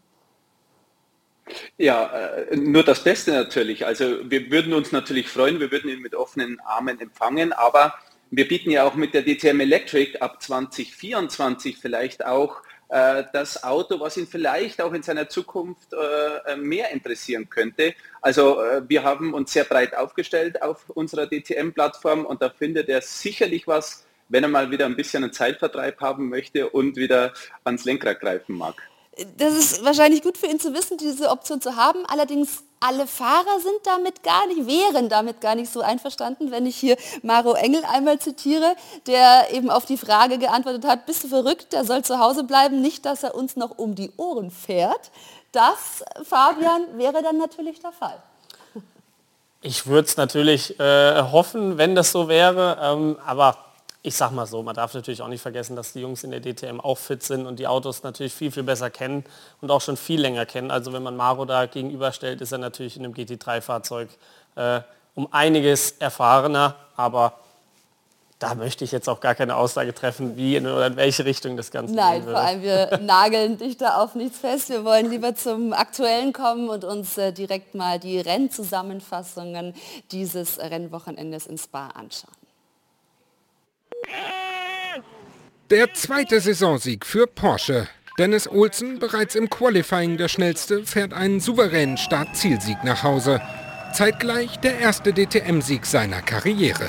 [1.76, 3.84] Ja, äh, nur das Beste natürlich.
[3.84, 7.92] Also wir würden uns natürlich freuen, wir würden ihn mit offenen Armen empfangen, aber
[8.30, 14.16] wir bieten ja auch mit der DTM Electric ab 2024 vielleicht auch das Auto, was
[14.16, 17.94] ihn vielleicht auch in seiner Zukunft äh, mehr interessieren könnte.
[18.22, 23.02] Also äh, wir haben uns sehr breit aufgestellt auf unserer DTM-Plattform und da findet er
[23.02, 27.32] sicherlich was, wenn er mal wieder ein bisschen einen Zeitvertreib haben möchte und wieder
[27.64, 28.74] ans Lenkrad greifen mag.
[29.36, 32.06] Das ist wahrscheinlich gut für ihn zu wissen, diese Option zu haben.
[32.06, 36.76] Allerdings alle Fahrer sind damit gar nicht, wären damit gar nicht so einverstanden, wenn ich
[36.76, 38.76] hier Maro Engel einmal zitiere,
[39.06, 42.80] der eben auf die Frage geantwortet hat, bist du verrückt, der soll zu Hause bleiben,
[42.80, 45.10] nicht, dass er uns noch um die Ohren fährt.
[45.50, 48.22] Das, Fabian, wäre dann natürlich der Fall.
[49.60, 53.56] Ich würde es natürlich äh, hoffen, wenn das so wäre, ähm, aber
[54.02, 56.40] ich sag mal so, man darf natürlich auch nicht vergessen, dass die Jungs in der
[56.40, 59.24] DTM auch fit sind und die Autos natürlich viel, viel besser kennen
[59.60, 60.70] und auch schon viel länger kennen.
[60.70, 64.08] Also wenn man Maro da gegenüberstellt, ist er natürlich in einem GT3-Fahrzeug
[64.54, 64.80] äh,
[65.14, 67.34] um einiges erfahrener, aber
[68.38, 71.56] da möchte ich jetzt auch gar keine Aussage treffen, wie in, oder in welche Richtung
[71.56, 74.68] das Ganze Nein, vor allem wir nageln dich da auf nichts fest.
[74.68, 79.74] Wir wollen lieber zum Aktuellen kommen und uns äh, direkt mal die Rennzusammenfassungen
[80.12, 82.37] dieses Rennwochenendes in Spa anschauen.
[85.70, 87.88] Der zweite Saisonsieg für Porsche.
[88.18, 93.40] Dennis Olsen, bereits im Qualifying der schnellste, fährt einen souveränen Start-Zielsieg nach Hause.
[93.94, 96.88] Zeitgleich der erste DTM-Sieg seiner Karriere.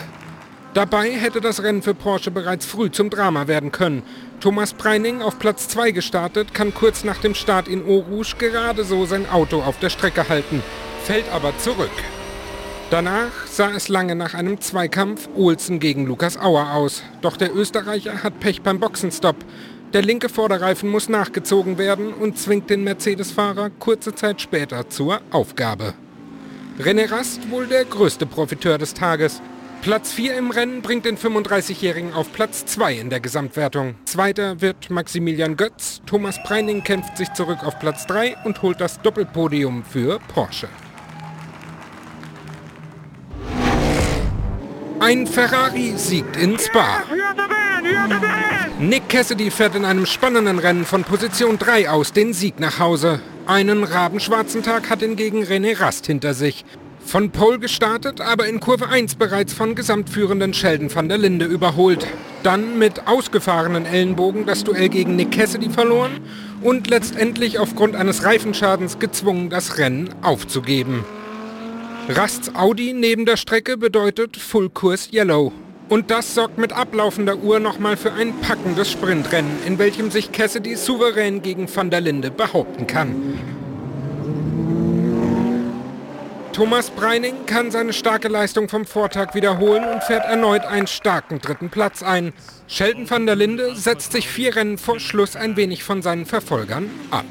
[0.74, 4.04] Dabei hätte das Rennen für Porsche bereits früh zum Drama werden können.
[4.40, 8.06] Thomas Preining auf Platz 2 gestartet, kann kurz nach dem Start in Eau
[8.38, 10.64] gerade so sein Auto auf der Strecke halten,
[11.04, 11.92] fällt aber zurück.
[12.92, 17.04] Danach sah es lange nach einem Zweikampf Olsen gegen Lukas Auer aus.
[17.22, 19.36] Doch der Österreicher hat Pech beim Boxenstopp.
[19.94, 25.94] Der linke Vorderreifen muss nachgezogen werden und zwingt den Mercedes-Fahrer kurze Zeit später zur Aufgabe.
[26.80, 29.40] René Rast wohl der größte Profiteur des Tages.
[29.84, 33.96] Platz 4 im Rennen bringt den 35-Jährigen auf Platz 2 in der Gesamtwertung.
[34.06, 36.02] Zweiter wird Maximilian Götz.
[36.08, 40.68] Thomas Preining kämpft sich zurück auf Platz 3 und holt das Doppelpodium für Porsche.
[45.00, 47.04] Ein Ferrari siegt in Spa.
[48.80, 53.22] Nick Cassidy fährt in einem spannenden Rennen von Position 3 aus den Sieg nach Hause.
[53.46, 56.66] Einen rabenschwarzen Tag hat hingegen René Rast hinter sich.
[57.06, 62.06] Von Pole gestartet, aber in Kurve 1 bereits von gesamtführenden Sheldon van der Linde überholt.
[62.44, 66.20] Dann mit ausgefahrenen Ellenbogen das Duell gegen Nick Cassidy verloren
[66.62, 71.06] und letztendlich aufgrund eines Reifenschadens gezwungen, das Rennen aufzugeben.
[72.12, 75.52] Rasts Audi neben der Strecke bedeutet Fullkurs Yellow.
[75.90, 80.76] Und das sorgt mit ablaufender Uhr nochmal für ein packendes Sprintrennen, in welchem sich Cassidy
[80.76, 83.38] souverän gegen Van der Linde behaupten kann.
[86.52, 91.70] Thomas Breining kann seine starke Leistung vom Vortag wiederholen und fährt erneut einen starken dritten
[91.70, 92.34] Platz ein.
[92.68, 96.90] Sheldon van der Linde setzt sich vier Rennen vor Schluss ein wenig von seinen Verfolgern
[97.12, 97.28] ab.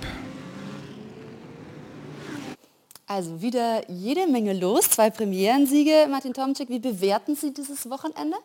[3.11, 6.07] Also wieder jede Menge los, zwei Premierensiege.
[6.11, 8.37] Martin Tomczyk, wie bewerten Sie dieses Wochenende?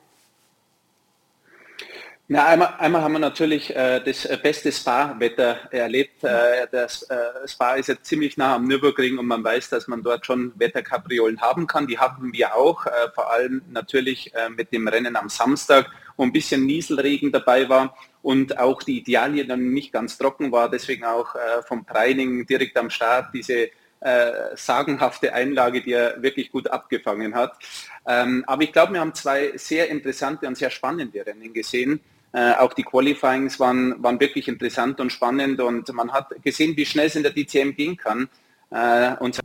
[2.30, 6.23] Na, einmal, einmal haben wir natürlich äh, das äh, beste Spa-Wetter erlebt.
[6.23, 10.02] Äh, das äh, Spa ist ja ziemlich nah am Nürburgring und man weiß, dass man
[10.02, 11.86] dort schon Wetterkapriolen haben kann.
[11.86, 16.23] Die hatten wir auch, äh, vor allem natürlich äh, mit dem Rennen am Samstag, wo
[16.23, 20.69] ein bisschen Nieselregen dabei war und auch die Idealie dann nicht ganz trocken war.
[20.69, 23.69] Deswegen auch vom Preining direkt am Start diese
[24.03, 27.57] äh, sagenhafte Einlage, die er wirklich gut abgefangen hat.
[28.05, 32.01] Ähm, aber ich glaube, wir haben zwei sehr interessante und sehr spannende Rennen gesehen.
[32.33, 36.85] Äh, auch die Qualifyings waren, waren wirklich interessant und spannend und man hat gesehen, wie
[36.85, 38.27] schnell es in der DCM gehen kann.
[38.71, 39.39] Äh, und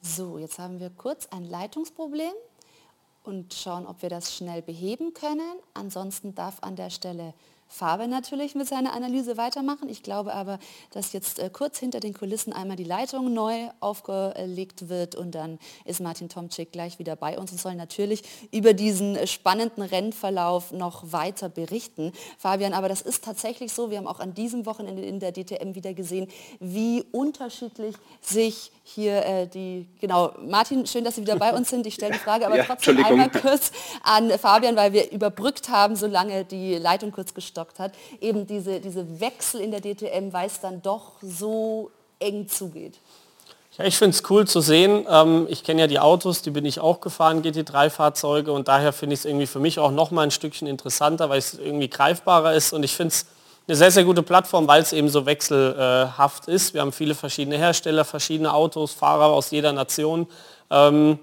[0.00, 2.32] so, jetzt haben wir kurz ein Leitungsproblem
[3.22, 5.54] und schauen, ob wir das schnell beheben können.
[5.74, 7.34] Ansonsten darf an der Stelle
[7.72, 9.88] Faber natürlich mit seiner Analyse weitermachen.
[9.88, 10.58] Ich glaube aber,
[10.90, 15.58] dass jetzt äh, kurz hinter den Kulissen einmal die Leitung neu aufgelegt wird und dann
[15.86, 21.12] ist Martin Tomczyk gleich wieder bei uns und soll natürlich über diesen spannenden Rennverlauf noch
[21.12, 22.12] weiter berichten.
[22.38, 25.74] Fabian, aber das ist tatsächlich so, wir haben auch an diesem Wochenende in der DTM
[25.74, 26.28] wieder gesehen,
[26.60, 31.86] wie unterschiedlich sich hier äh, die, genau, Martin, schön, dass Sie wieder bei uns sind.
[31.86, 33.70] Ich stelle die Frage aber ja, trotzdem einmal kurz
[34.02, 37.92] an Fabian, weil wir überbrückt haben, solange die Leitung kurz gestockt hat.
[38.20, 42.94] Eben diese, diese Wechsel in der DTM, weil es dann doch so eng zugeht.
[43.78, 45.06] Ja, ich finde es cool zu sehen.
[45.08, 49.14] Ähm, ich kenne ja die Autos, die bin ich auch gefahren, GT3-Fahrzeuge und daher finde
[49.14, 52.52] ich es irgendwie für mich auch noch mal ein Stückchen interessanter, weil es irgendwie greifbarer
[52.52, 53.26] ist und ich finde es
[53.66, 56.74] eine sehr, sehr gute Plattform, weil es eben so wechselhaft ist.
[56.74, 60.26] Wir haben viele verschiedene Hersteller, verschiedene Autos, Fahrer aus jeder Nation.
[60.68, 61.18] Ähm,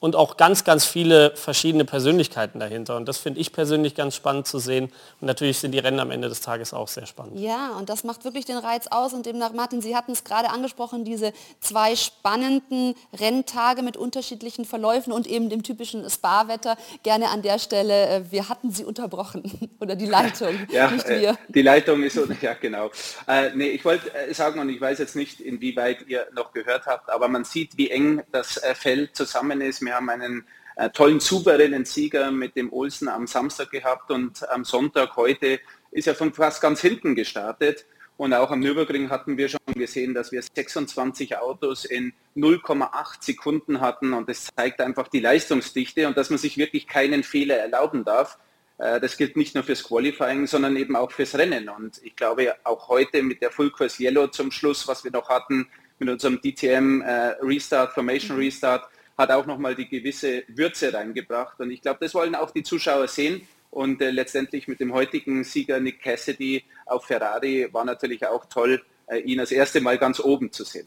[0.00, 2.96] und auch ganz, ganz viele verschiedene Persönlichkeiten dahinter.
[2.96, 4.92] Und das finde ich persönlich ganz spannend zu sehen.
[5.20, 7.38] Und natürlich sind die Rennen am Ende des Tages auch sehr spannend.
[7.38, 9.12] Ja, und das macht wirklich den Reiz aus.
[9.12, 15.12] Und demnach, Martin, Sie hatten es gerade angesprochen, diese zwei spannenden Renntage mit unterschiedlichen Verläufen
[15.12, 16.76] und eben dem typischen Spa-Wetter.
[17.02, 21.30] Gerne an der Stelle, äh, wir hatten Sie unterbrochen oder die Leitung, ja, nicht wir.
[21.30, 22.90] Äh, die Leitung ist, ja genau.
[23.26, 26.86] Äh, nee, ich wollte äh, sagen, und ich weiß jetzt nicht, inwieweit ihr noch gehört
[26.86, 30.44] habt, aber man sieht, wie eng das äh, Feld zusammen ist wir haben einen
[30.76, 36.06] äh, tollen souveränen Sieger mit dem Olsen am Samstag gehabt und am Sonntag heute ist
[36.06, 37.86] er von fast ganz hinten gestartet.
[38.18, 43.80] Und auch am Nürburgring hatten wir schon gesehen, dass wir 26 Autos in 0,8 Sekunden
[43.80, 44.12] hatten.
[44.12, 48.38] Und das zeigt einfach die Leistungsdichte und dass man sich wirklich keinen Fehler erlauben darf.
[48.76, 51.70] Äh, das gilt nicht nur fürs Qualifying, sondern eben auch fürs Rennen.
[51.70, 55.30] Und ich glaube, auch heute mit der Full Course Yellow zum Schluss, was wir noch
[55.30, 55.66] hatten,
[55.98, 61.58] mit unserem DTM äh, Restart, Formation Restart, hat auch nochmal die gewisse Würze reingebracht.
[61.60, 63.46] Und ich glaube, das wollen auch die Zuschauer sehen.
[63.70, 68.82] Und äh, letztendlich mit dem heutigen Sieger Nick Cassidy auf Ferrari war natürlich auch toll,
[69.08, 70.86] äh, ihn das erste Mal ganz oben zu sehen.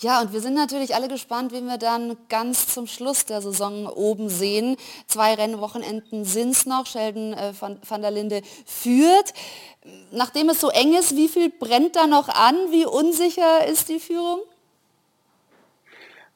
[0.00, 3.86] Ja, und wir sind natürlich alle gespannt, wen wir dann ganz zum Schluss der Saison
[3.86, 4.76] oben sehen.
[5.06, 6.86] Zwei Rennwochenenden sind es noch.
[6.86, 9.32] Sheldon äh, van, van, der Linde führt.
[10.12, 12.54] Nachdem es so eng ist, wie viel brennt da noch an?
[12.70, 14.40] Wie unsicher ist die Führung?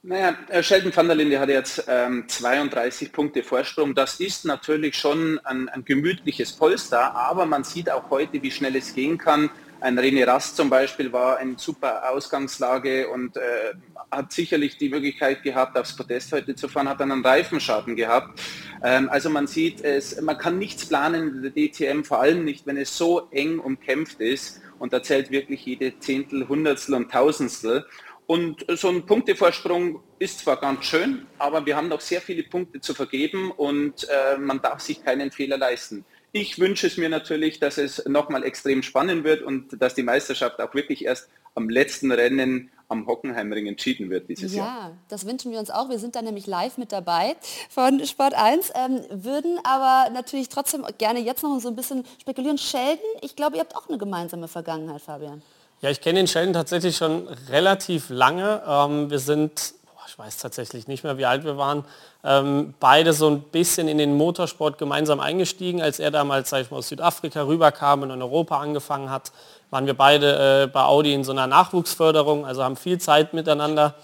[0.04, 3.94] Naja, äh, Sheldon van der Linde hat jetzt ähm, 32 Punkte Vorsprung.
[3.94, 8.74] Das ist natürlich schon ein, ein, gemütliches Polster, aber man sieht auch heute, wie schnell
[8.74, 9.48] es gehen kann.
[9.80, 13.74] Ein René Rast zum Beispiel war in super Ausgangslage und äh,
[14.10, 18.40] hat sicherlich die Möglichkeit gehabt, aufs Podest heute zu fahren, hat dann einen Reifenschaden gehabt.
[18.82, 22.66] Ähm, also man sieht, es, man kann nichts planen in der DTM, vor allem nicht,
[22.66, 27.86] wenn es so eng umkämpft ist und da zählt wirklich jede Zehntel, Hundertstel und Tausendstel.
[28.32, 32.80] Und so ein Punktevorsprung ist zwar ganz schön, aber wir haben noch sehr viele Punkte
[32.80, 36.06] zu vergeben und äh, man darf sich keinen Fehler leisten.
[36.32, 40.62] Ich wünsche es mir natürlich, dass es nochmal extrem spannend wird und dass die Meisterschaft
[40.62, 44.88] auch wirklich erst am letzten Rennen am Hockenheimring entschieden wird dieses ja, Jahr.
[44.88, 45.90] Ja, das wünschen wir uns auch.
[45.90, 47.36] Wir sind da nämlich live mit dabei
[47.68, 52.56] von Sport 1, ähm, würden aber natürlich trotzdem gerne jetzt noch so ein bisschen spekulieren.
[52.56, 55.42] Sheldon, ich glaube, ihr habt auch eine gemeinsame Vergangenheit, Fabian.
[55.82, 58.62] Ja, ich kenne den Sheldon tatsächlich schon relativ lange.
[58.68, 61.84] Ähm, wir sind, boah, ich weiß tatsächlich nicht mehr, wie alt wir waren,
[62.22, 65.82] ähm, beide so ein bisschen in den Motorsport gemeinsam eingestiegen.
[65.82, 69.32] Als er damals, sag ich mal, aus Südafrika rüberkam und in Europa angefangen hat,
[69.70, 73.96] waren wir beide äh, bei Audi in so einer Nachwuchsförderung, also haben viel Zeit miteinander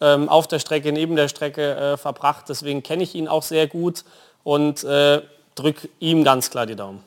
[0.00, 2.46] ähm, auf der Strecke, neben der Strecke äh, verbracht.
[2.48, 4.04] Deswegen kenne ich ihn auch sehr gut
[4.42, 5.20] und äh,
[5.54, 7.04] drücke ihm ganz klar die Daumen.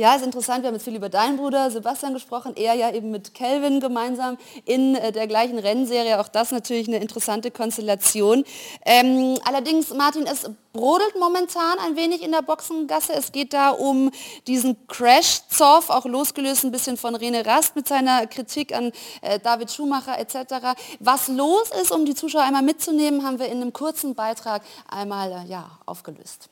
[0.00, 0.62] Ja, ist interessant.
[0.62, 2.54] Wir haben jetzt viel über deinen Bruder Sebastian gesprochen.
[2.56, 6.18] Er ja eben mit Kelvin gemeinsam in äh, der gleichen Rennserie.
[6.18, 8.44] Auch das natürlich eine interessante Konstellation.
[8.86, 13.12] Ähm, allerdings, Martin, es brodelt momentan ein wenig in der Boxengasse.
[13.12, 14.10] Es geht da um
[14.46, 19.70] diesen Crash-Zoff, auch losgelöst ein bisschen von Rene Rast mit seiner Kritik an äh, David
[19.70, 20.78] Schumacher etc.
[21.00, 25.44] Was los ist, um die Zuschauer einmal mitzunehmen, haben wir in einem kurzen Beitrag einmal
[25.44, 26.48] äh, ja, aufgelöst.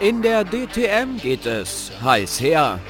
[0.00, 2.80] In der DTM geht es heiß her.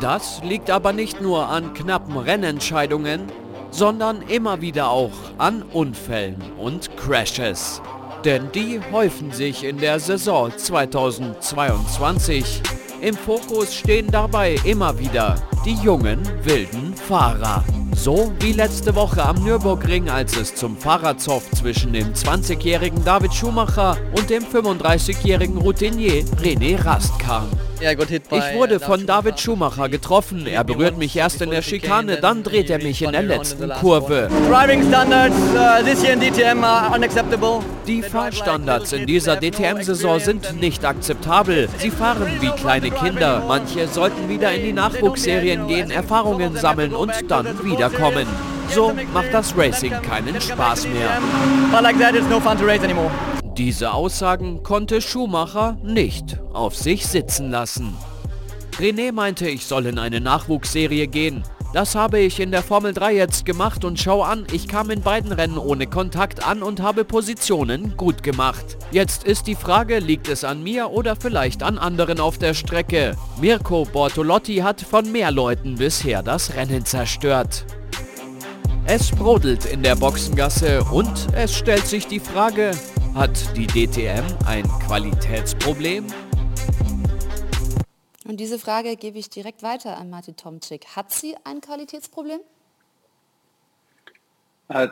[0.00, 3.26] Das liegt aber nicht nur an knappen Rennentscheidungen,
[3.70, 7.80] sondern immer wieder auch an Unfällen und Crashes.
[8.24, 12.62] Denn die häufen sich in der Saison 2022.
[13.04, 15.34] Im Fokus stehen dabei immer wieder
[15.66, 17.62] die jungen, wilden Fahrer.
[17.94, 23.98] So wie letzte Woche am Nürburgring, als es zum Fahrradzoff zwischen dem 20-jährigen David Schumacher
[24.16, 27.46] und dem 35-jährigen Routinier René Rast kam.
[27.80, 30.46] Ich wurde von David Schumacher getroffen.
[30.46, 34.28] Er berührt mich erst in der Schikane, dann dreht er mich in der letzten Kurve.
[34.30, 34.54] Uh,
[37.86, 41.68] Die Fahrstandards in dieser DTM-Saison sind nicht akzeptabel.
[41.78, 43.42] Sie fahren wie kleine Kinder.
[43.46, 48.26] Manche sollten wieder in die Nachwuchsserien gehen, Erfahrungen sammeln und dann wiederkommen.
[48.70, 51.18] So macht das Racing keinen Spaß mehr.
[53.56, 57.96] Diese Aussagen konnte Schumacher nicht auf sich sitzen lassen.
[58.80, 61.44] René meinte, ich soll in eine Nachwuchsserie gehen.
[61.72, 65.02] Das habe ich in der Formel 3 jetzt gemacht und schau an, ich kam in
[65.02, 68.76] beiden Rennen ohne Kontakt an und habe Positionen gut gemacht.
[68.90, 73.16] Jetzt ist die Frage, liegt es an mir oder vielleicht an anderen auf der Strecke?
[73.40, 77.66] Mirko Bortolotti hat von mehr Leuten bisher das Rennen zerstört.
[78.86, 82.72] Es brodelt in der Boxengasse und es stellt sich die Frage,
[83.14, 86.06] hat die DTM ein Qualitätsproblem?
[88.24, 90.84] Und diese Frage gebe ich direkt weiter an Martin Tomczyk.
[90.96, 92.40] Hat sie ein Qualitätsproblem?
[94.68, 94.88] Äh,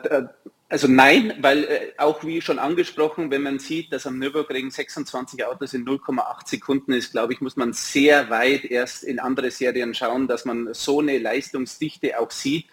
[0.69, 5.45] also nein, weil äh, auch wie schon angesprochen, wenn man sieht, dass am Nürburgring 26
[5.45, 9.93] Autos in 0,8 Sekunden ist, glaube ich, muss man sehr weit erst in andere Serien
[9.93, 12.67] schauen, dass man so eine Leistungsdichte auch sieht.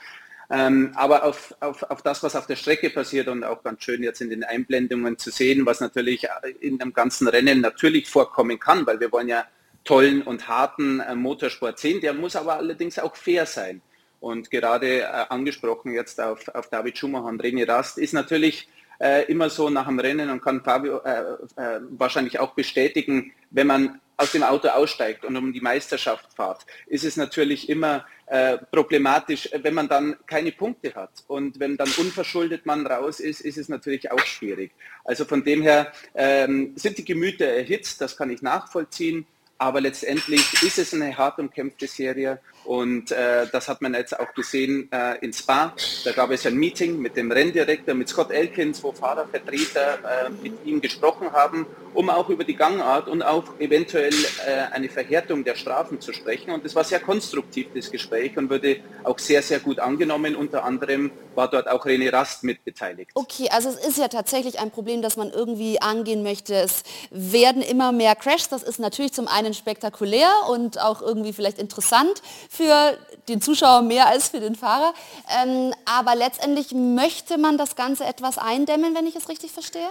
[0.53, 4.03] Ähm, aber auf, auf, auf das, was auf der Strecke passiert und auch ganz schön
[4.03, 6.27] jetzt in den Einblendungen zu sehen, was natürlich
[6.61, 9.45] in einem ganzen Rennen natürlich vorkommen kann, weil wir wollen ja
[9.85, 13.81] tollen und harten äh, Motorsport sehen, der muss aber allerdings auch fair sein.
[14.19, 18.69] Und gerade äh, angesprochen jetzt auf, auf David Schumacher und René Rast ist natürlich
[19.01, 21.21] äh, immer so nach dem Rennen und kann Fabio äh,
[21.57, 26.67] äh, wahrscheinlich auch bestätigen, wenn man aus dem Auto aussteigt und um die Meisterschaft fährt,
[26.87, 31.25] ist es natürlich immer äh, problematisch, wenn man dann keine Punkte hat.
[31.27, 34.73] Und wenn dann unverschuldet man raus ist, ist es natürlich auch schwierig.
[35.05, 39.27] Also von dem her ähm, sind die Gemüter erhitzt, das kann ich nachvollziehen.
[39.57, 44.33] Aber letztendlich ist es eine hart umkämpfte Serie und äh, das hat man jetzt auch
[44.35, 45.75] gesehen äh, in Spa.
[46.05, 50.65] Da gab es ein Meeting mit dem Renndirektor, mit Scott Elkins, wo Fahrervertreter äh, mit
[50.65, 54.15] ihm gesprochen haben, um auch über die Gangart und auch eventuell
[54.47, 56.51] äh, eine Verhärtung der Strafen zu sprechen.
[56.51, 60.37] Und es war sehr konstruktiv, das Gespräch, und wurde auch sehr, sehr gut angenommen.
[60.37, 63.11] Unter anderem war dort auch René Rast mit beteiligt.
[63.15, 66.55] Okay, also es ist ja tatsächlich ein Problem, das man irgendwie angehen möchte.
[66.55, 68.49] Es werden immer mehr Crashs.
[68.49, 72.99] Das ist natürlich zum einen spektakulär und auch irgendwie vielleicht interessant für
[73.29, 74.93] den Zuschauer mehr als für den Fahrer.
[75.41, 79.89] Ähm, aber letztendlich möchte man das Ganze etwas eindämmen, wenn ich es richtig verstehe?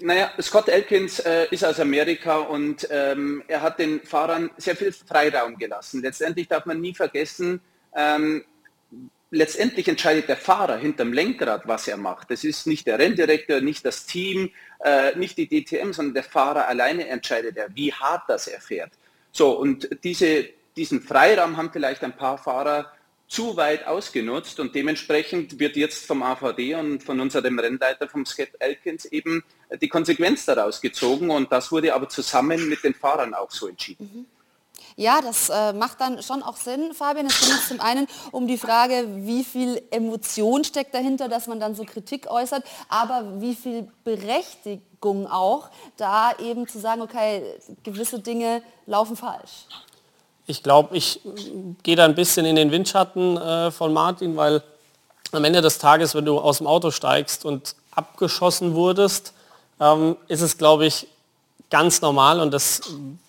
[0.00, 4.92] Naja, Scott Elkins äh, ist aus Amerika und ähm, er hat den Fahrern sehr viel
[4.92, 6.02] Freiraum gelassen.
[6.02, 7.62] Letztendlich darf man nie vergessen,
[7.96, 8.44] ähm,
[9.30, 12.30] letztendlich entscheidet der Fahrer hinterm Lenkrad, was er macht.
[12.30, 14.50] Das ist nicht der Renndirektor, nicht das Team,
[14.84, 18.92] äh, nicht die DTM, sondern der Fahrer alleine entscheidet er, wie hart das er fährt.
[19.32, 20.48] So, und diese,
[20.78, 22.92] diesen Freiraum haben vielleicht ein paar Fahrer
[23.26, 28.50] zu weit ausgenutzt und dementsprechend wird jetzt vom AVD und von unserem Rennleiter vom Scott
[28.58, 29.44] Elkins eben
[29.82, 34.10] die Konsequenz daraus gezogen und das wurde aber zusammen mit den Fahrern auch so entschieden.
[34.14, 34.26] Mhm.
[34.96, 37.26] Ja, das äh, macht dann schon auch Sinn, Fabian.
[37.26, 41.74] Es geht zum einen um die Frage, wie viel Emotion steckt dahinter, dass man dann
[41.74, 47.42] so Kritik äußert, aber wie viel Berechtigung auch, da eben zu sagen, okay,
[47.84, 49.66] gewisse Dinge laufen falsch.
[50.50, 51.20] Ich glaube, ich
[51.82, 54.62] gehe da ein bisschen in den Windschatten äh, von Martin, weil
[55.30, 59.34] am Ende des Tages, wenn du aus dem Auto steigst und abgeschossen wurdest,
[59.78, 61.06] ähm, ist es, glaube ich,
[61.68, 62.80] ganz normal und das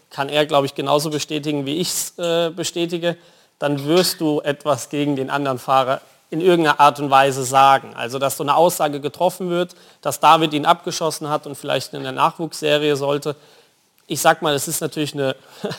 [0.10, 3.18] kann er, glaube ich, genauso bestätigen, wie ich es äh, bestätige,
[3.60, 6.00] dann wirst du etwas gegen den anderen Fahrer
[6.30, 7.96] in irgendeiner Art und Weise sagen.
[7.96, 12.04] Also dass so eine Aussage getroffen wird, dass David ihn abgeschossen hat und vielleicht in
[12.04, 13.36] der Nachwuchsserie sollte.
[14.08, 15.36] Ich sag mal, es ist natürlich eine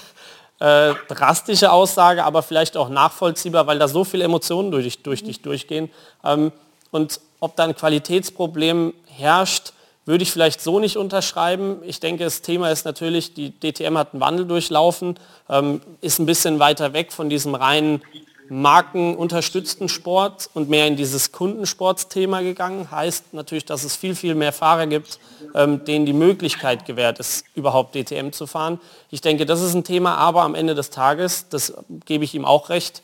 [0.61, 5.43] äh, drastische Aussage, aber vielleicht auch nachvollziehbar, weil da so viele Emotionen durch, durch dich
[5.43, 5.91] durchgehen.
[6.23, 6.53] Ähm,
[6.91, 9.73] und ob da ein Qualitätsproblem herrscht,
[10.05, 11.79] würde ich vielleicht so nicht unterschreiben.
[11.85, 16.27] Ich denke, das Thema ist natürlich, die DTM hat einen Wandel durchlaufen, ähm, ist ein
[16.27, 18.03] bisschen weiter weg von diesem reinen
[18.51, 22.91] markenunterstützten Sport und mehr in dieses Kundensportsthema gegangen.
[22.91, 25.21] Heißt natürlich, dass es viel, viel mehr Fahrer gibt,
[25.55, 28.81] ähm, denen die Möglichkeit gewährt ist, überhaupt DTM zu fahren.
[29.11, 31.75] Ich denke, das ist ein Thema, aber am Ende des Tages, das
[32.05, 33.03] gebe ich ihm auch recht,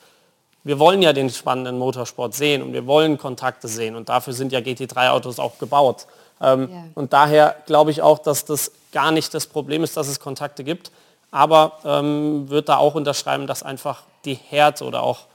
[0.64, 4.50] wir wollen ja den spannenden Motorsport sehen und wir wollen Kontakte sehen und dafür sind
[4.50, 6.08] ja GT3-Autos auch gebaut.
[6.40, 6.84] Ähm, ja.
[6.96, 10.64] Und daher glaube ich auch, dass das gar nicht das Problem ist, dass es Kontakte
[10.64, 10.90] gibt,
[11.30, 15.26] aber ähm, wird da auch unterschreiben, dass einfach die Härte oder auch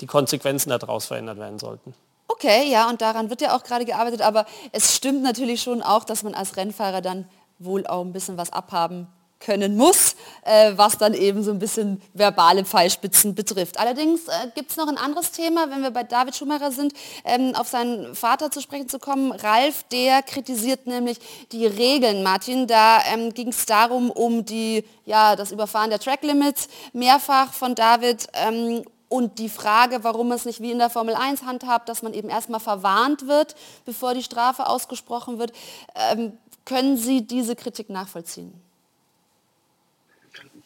[0.00, 1.94] die Konsequenzen daraus verändert werden sollten.
[2.28, 6.04] Okay, ja, und daran wird ja auch gerade gearbeitet, aber es stimmt natürlich schon auch,
[6.04, 7.28] dass man als Rennfahrer dann
[7.58, 9.06] wohl auch ein bisschen was abhaben
[9.38, 13.78] können muss, äh, was dann eben so ein bisschen verbale Pfeilspitzen betrifft.
[13.78, 16.94] Allerdings äh, gibt es noch ein anderes Thema, wenn wir bei David Schumacher sind,
[17.24, 19.32] ähm, auf seinen Vater zu sprechen zu kommen.
[19.32, 21.18] Ralf, der kritisiert nämlich
[21.52, 22.66] die Regeln, Martin.
[22.66, 28.26] Da ähm, ging es darum, um die, ja, das Überfahren der Tracklimits mehrfach von David
[28.32, 28.84] ähm,
[29.16, 32.28] und die Frage, warum es nicht wie in der Formel 1 handhabt, dass man eben
[32.28, 33.56] erstmal verwarnt wird,
[33.86, 35.52] bevor die Strafe ausgesprochen wird.
[35.94, 36.32] Ähm,
[36.66, 38.52] können Sie diese Kritik nachvollziehen?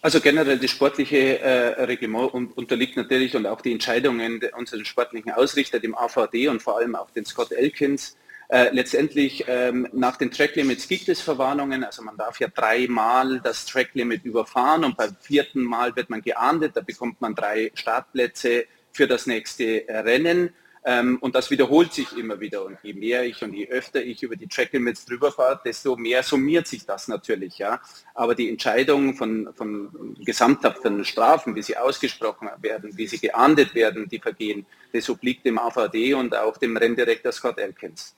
[0.03, 5.78] Also generell das sportliche äh, Reglement unterliegt natürlich und auch die Entscheidungen unseres sportlichen Ausrichter,
[5.78, 8.16] dem AVD und vor allem auch den Scott Elkins.
[8.51, 13.64] Äh, letztendlich ähm, nach den Tracklimits gibt es Verwarnungen, also man darf ja dreimal das
[13.64, 19.07] Tracklimit überfahren und beim vierten Mal wird man geahndet, da bekommt man drei Startplätze für
[19.07, 20.53] das nächste Rennen.
[20.82, 22.64] Ähm, und das wiederholt sich immer wieder.
[22.64, 25.94] Und je mehr ich und je öfter ich über die Track Limits drüber fahre, desto
[25.94, 27.59] mehr summiert sich das natürlich.
[27.59, 27.80] Ja.
[28.14, 34.09] Aber die Entscheidung von, von gesamthaften Strafen, wie sie ausgesprochen werden, wie sie geahndet werden,
[34.09, 38.16] die Vergehen, das obliegt dem AVD und auch dem Renndirektor Scott Elkins.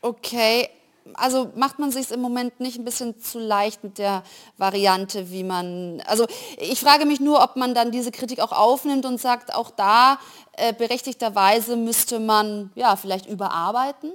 [0.00, 0.68] Okay,
[1.14, 4.22] also macht man sich im Moment nicht ein bisschen zu leicht mit der
[4.56, 6.26] Variante, wie man, also
[6.58, 10.18] ich frage mich nur, ob man dann diese Kritik auch aufnimmt und sagt, auch da
[10.52, 14.12] äh, berechtigterweise müsste man ja vielleicht überarbeiten?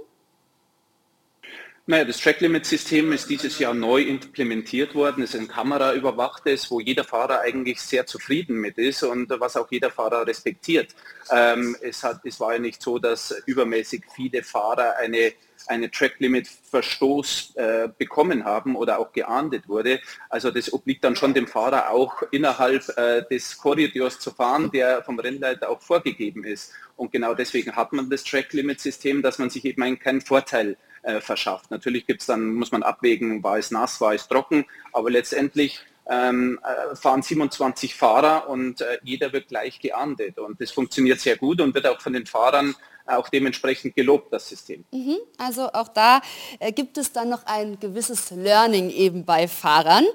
[1.85, 5.21] Naja, das Track-Limit-System ist dieses Jahr neu implementiert worden.
[5.21, 9.69] Es ist ein kameraüberwachtes, wo jeder Fahrer eigentlich sehr zufrieden mit ist und was auch
[9.69, 10.95] jeder Fahrer respektiert.
[11.29, 15.33] Ähm, es, hat, es war ja nicht so, dass übermäßig viele Fahrer eine
[15.67, 19.99] eine Track-Limit-Verstoß äh, bekommen haben oder auch geahndet wurde.
[20.29, 25.03] Also das obliegt dann schon dem Fahrer auch innerhalb äh, des Korridors zu fahren, der
[25.03, 26.73] vom Rennleiter auch vorgegeben ist.
[26.95, 31.21] Und genau deswegen hat man das Track-Limit-System, dass man sich eben einen, keinen Vorteil äh,
[31.21, 31.71] verschafft.
[31.71, 35.79] Natürlich gibt's dann, muss man abwägen, war es nass, war es trocken, aber letztendlich
[36.09, 40.39] ähm, äh, fahren 27 Fahrer und äh, jeder wird gleich geahndet.
[40.39, 42.75] Und das funktioniert sehr gut und wird auch von den Fahrern
[43.05, 44.85] auch dementsprechend gelobt, das System.
[44.91, 46.21] Mhm, also auch da
[46.59, 50.05] äh, gibt es dann noch ein gewisses Learning eben bei Fahrern.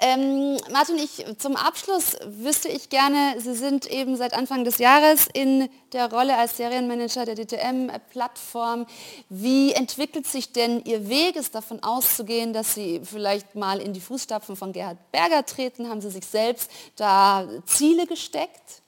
[0.00, 5.28] Ähm, Martin, ich, zum Abschluss wüsste ich gerne, Sie sind eben seit Anfang des Jahres
[5.32, 8.86] in der Rolle als Serienmanager der DTM-Plattform.
[9.28, 11.36] Wie entwickelt sich denn Ihr Weg?
[11.36, 15.88] Ist davon auszugehen, dass Sie vielleicht mal in die Fußstapfen von Gerhard Berger treten?
[15.88, 18.82] Haben Sie sich selbst da Ziele gesteckt?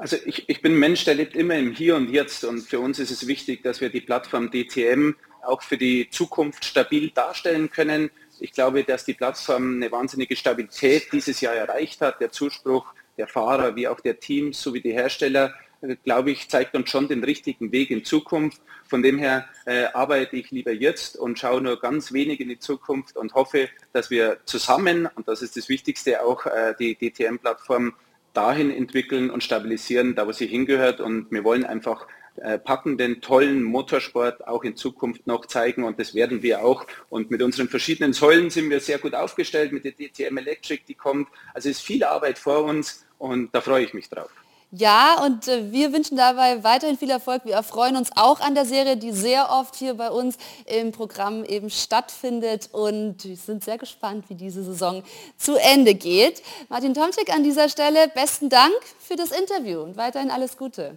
[0.00, 2.98] Also ich, ich bin Mensch, der lebt immer im Hier und Jetzt und für uns
[2.98, 8.10] ist es wichtig, dass wir die Plattform DTM auch für die Zukunft stabil darstellen können.
[8.40, 12.18] Ich glaube, dass die Plattform eine wahnsinnige Stabilität dieses Jahr erreicht hat.
[12.18, 16.74] Der Zuspruch der Fahrer wie auch der Teams sowie die Hersteller, äh, glaube ich, zeigt
[16.74, 18.62] uns schon den richtigen Weg in Zukunft.
[18.88, 22.58] Von dem her äh, arbeite ich lieber jetzt und schaue nur ganz wenig in die
[22.58, 27.92] Zukunft und hoffe, dass wir zusammen, und das ist das Wichtigste, auch äh, die DTM-Plattform
[28.32, 31.00] dahin entwickeln und stabilisieren, da wo sie hingehört.
[31.00, 32.06] Und wir wollen einfach
[32.36, 36.86] äh, packenden, tollen Motorsport auch in Zukunft noch zeigen und das werden wir auch.
[37.08, 40.94] Und mit unseren verschiedenen Säulen sind wir sehr gut aufgestellt, mit der DTM Electric, die
[40.94, 41.28] kommt.
[41.52, 44.30] Also es ist viel Arbeit vor uns und da freue ich mich drauf.
[44.72, 47.44] Ja, und äh, wir wünschen dabei weiterhin viel Erfolg.
[47.44, 51.44] Wir erfreuen uns auch an der Serie, die sehr oft hier bei uns im Programm
[51.44, 55.02] eben stattfindet und sind sehr gespannt, wie diese Saison
[55.36, 56.42] zu Ende geht.
[56.68, 60.96] Martin Tomczyk an dieser Stelle, besten Dank für das Interview und weiterhin alles Gute.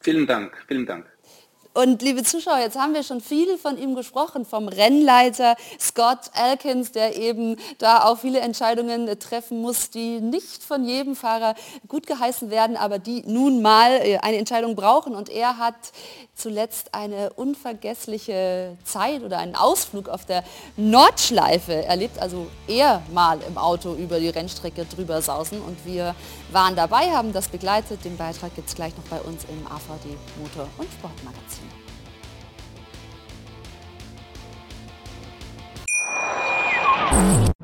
[0.00, 1.06] Vielen Dank, vielen Dank.
[1.74, 6.90] Und liebe Zuschauer, jetzt haben wir schon viel von ihm gesprochen, vom Rennleiter Scott Elkins,
[6.90, 11.54] der eben da auch viele Entscheidungen treffen muss, die nicht von jedem Fahrer
[11.86, 15.14] gut geheißen werden, aber die nun mal äh, eine Entscheidung brauchen.
[15.14, 15.76] Und er hat
[16.34, 20.44] zuletzt eine unvergessliche Zeit oder einen Ausflug auf der
[20.76, 26.14] Nordschleife erlebt, also er mal im Auto über die Rennstrecke drüber sausen und wir
[26.52, 28.04] waren dabei, haben das begleitet.
[28.04, 31.67] Den Beitrag gibt es gleich noch bei uns im AVD Motor- und Sportmagazin.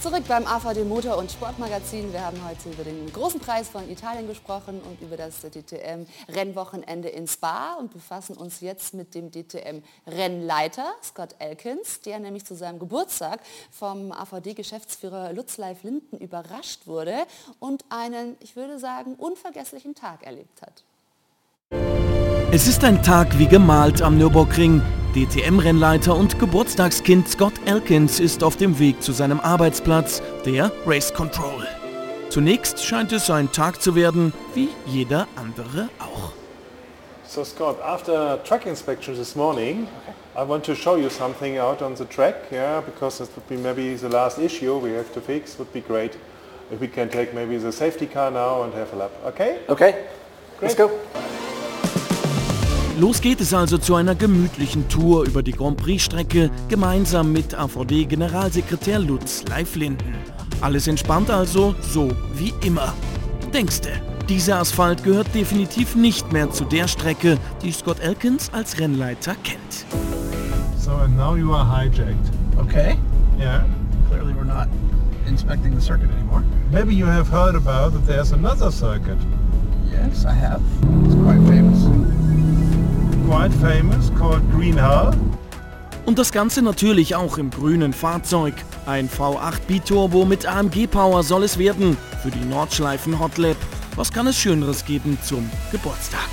[0.00, 2.12] Zurück beim AVD Motor- und Sportmagazin.
[2.12, 7.26] Wir haben heute über den großen Preis von Italien gesprochen und über das DTM-Rennwochenende in
[7.26, 13.40] Spa und befassen uns jetzt mit dem DTM-Rennleiter Scott Elkins, der nämlich zu seinem Geburtstag
[13.72, 17.16] vom AVD-Geschäftsführer Lutz Leif Linden überrascht wurde
[17.58, 22.07] und einen, ich würde sagen, unvergesslichen Tag erlebt hat.
[22.50, 24.80] Es ist ein Tag wie gemalt am Nürburgring.
[25.14, 31.68] DTM-Rennleiter und Geburtstagskind Scott Elkins ist auf dem Weg zu seinem Arbeitsplatz, der Race Control.
[32.30, 36.32] Zunächst scheint es ein Tag zu werden, wie jeder andere auch.
[37.26, 39.86] So Scott, after track inspection this morning,
[40.34, 43.56] I want to show you something out on the track, yeah, because it would be
[43.58, 45.58] maybe the last issue we have to fix.
[45.58, 46.16] Would be great
[46.72, 49.10] if we can take maybe the safety car now and have a lap.
[49.26, 49.58] Okay?
[49.68, 50.06] Okay.
[50.62, 50.90] Let's go.
[52.98, 58.98] Los geht es also zu einer gemütlichen Tour über die Grand Prix-Strecke gemeinsam mit AVD-Generalsekretär
[58.98, 60.14] Lutz Leiflinden.
[60.62, 62.92] Alles entspannt also, so wie immer.
[63.54, 63.90] Denkste,
[64.28, 69.86] dieser Asphalt gehört definitiv nicht mehr zu der Strecke, die Scott Elkins als Rennleiter kennt.
[70.76, 72.32] So and now you are hijacked.
[72.58, 72.98] Okay.
[73.38, 73.64] Yeah.
[74.10, 74.66] Clearly we're not
[75.28, 76.42] inspecting the circuit anymore.
[76.72, 79.18] Maybe you have heard about that there's another circuit.
[79.88, 80.60] Yes, I have.
[81.04, 81.97] It's quite famous.
[83.28, 85.12] Quite famous, called Green Hull.
[86.06, 88.54] Und das Ganze natürlich auch im grünen Fahrzeug.
[88.86, 93.58] Ein V8 Biturbo mit AMG Power soll es werden für die Nordschleifen Hot Lap.
[93.96, 96.26] Was kann es Schöneres geben zum Geburtstag?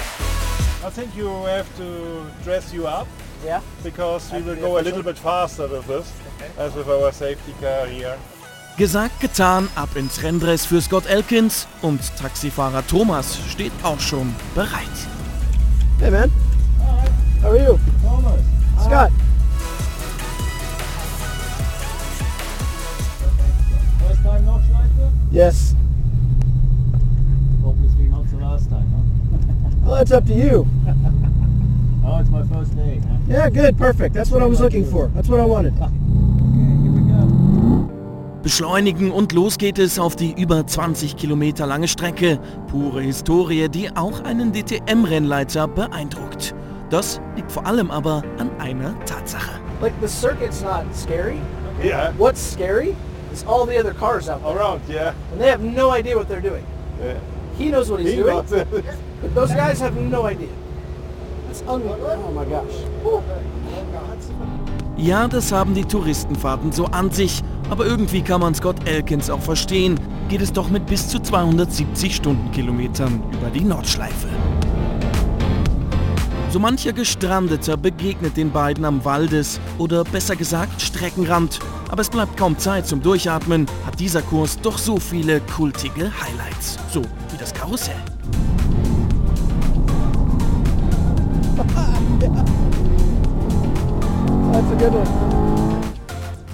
[0.88, 3.08] I think you have to dress you up.
[3.46, 3.60] Yeah.
[3.84, 6.14] Because we will go a little bit faster with this,
[6.58, 8.16] as with our safety car here.
[8.78, 14.88] Gesagt, getan, ab ins Renndress für Scott Elkins und Taxifahrer Thomas steht auch schon bereit.
[16.00, 16.55] Hey man.
[17.46, 17.80] How are you?
[18.02, 18.42] Thomas.
[18.84, 19.12] Scott.
[24.00, 25.12] First time Nordschleife?
[25.30, 25.76] Yes.
[27.64, 29.04] Obviously not the last time, huh?
[29.86, 30.66] Well, it's up to you.
[32.04, 33.18] oh, it's my first day, huh?
[33.28, 34.16] Yeah, good, perfect.
[34.16, 35.10] That's what I was looking for.
[35.10, 35.76] That's what I wanted.
[38.42, 42.40] Beschleunigen und los geht es auf die über 20 Kilometer lange Strecke.
[42.72, 46.56] Pure Historie, die auch einen DTM-Rennleiter beeindruckt.
[46.96, 49.60] Das liegt vor allem aber an einer Tatsache.
[49.82, 51.42] Like the circuit's not scary.
[51.84, 52.14] Yeah.
[52.18, 52.96] What's scary
[53.34, 54.56] is all the other cars out there.
[54.56, 55.12] Around, yeah.
[55.34, 56.64] And they have no idea what they're doing.
[57.04, 57.16] yeah.
[57.58, 58.38] He knows what he's He doing.
[58.38, 58.66] knows it.
[59.22, 60.48] But those guys have no idea.
[61.50, 62.24] It's unbelievable.
[62.30, 62.74] Oh my gosh.
[64.96, 69.42] Ja, das haben die Touristenfahrten so an sich, aber irgendwie kann man Scott Elkins auch
[69.42, 74.30] verstehen, geht es doch mit bis zu 270 Stundenkilometern über die Nordschleife.
[76.56, 81.60] So mancher Gestrandeter begegnet den beiden am Waldes oder besser gesagt Streckenrand.
[81.90, 86.78] Aber es bleibt kaum Zeit zum Durchatmen, hat dieser Kurs doch so viele kultige Highlights.
[86.94, 87.96] So wie das Karussell.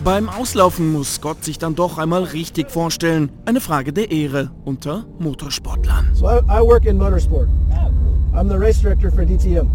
[0.04, 3.32] Beim Auslaufen muss Scott sich dann doch einmal richtig vorstellen.
[3.46, 6.10] Eine Frage der Ehre unter Motorsportlern.
[6.16, 7.48] So I, I work in motorsport.
[8.34, 9.70] I'm the race director for DTM.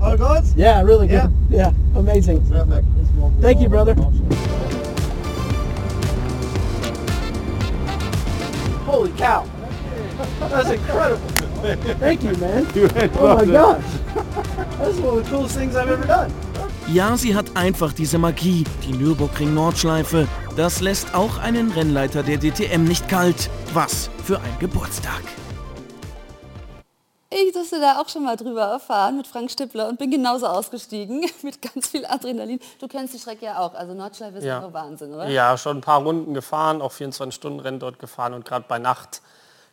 [0.00, 0.44] Oh, good?
[0.56, 1.30] Yeah, really good.
[1.50, 2.40] Yeah, amazing.
[3.40, 3.94] Thank you, brother.
[8.86, 9.44] Holy cow.
[10.40, 11.20] That's incredible.
[11.98, 12.66] Thank you, man.
[13.18, 13.82] Oh my gosh.
[14.78, 16.32] That's one of the coolest things I've ever done.
[16.90, 20.26] Ja, sie hat einfach diese Magie, die Nürburgring-Nordschleife.
[20.56, 23.50] Das lässt auch einen Rennleiter der DTM nicht kalt.
[23.74, 25.20] Was für ein Geburtstag.
[27.46, 31.24] Ich durfte da auch schon mal drüber erfahren mit Frank Stippler und bin genauso ausgestiegen
[31.42, 32.58] mit ganz viel Adrenalin.
[32.80, 34.60] Du kennst die Strecke ja auch, also Nordschleife ist Ja.
[34.62, 35.28] ja Wahnsinn, oder?
[35.28, 39.22] Ja, schon ein paar Runden gefahren, auch 24-Stunden-Rennen dort gefahren und gerade bei Nacht.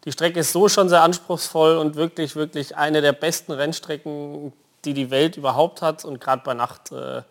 [0.04, 4.54] Die Strecke ist so schon sehr anspruchsvoll und wirklich, wirklich eine der besten Rennstrecken,
[4.86, 7.24] die die Welt überhaupt hat und gerade bei Nacht äh,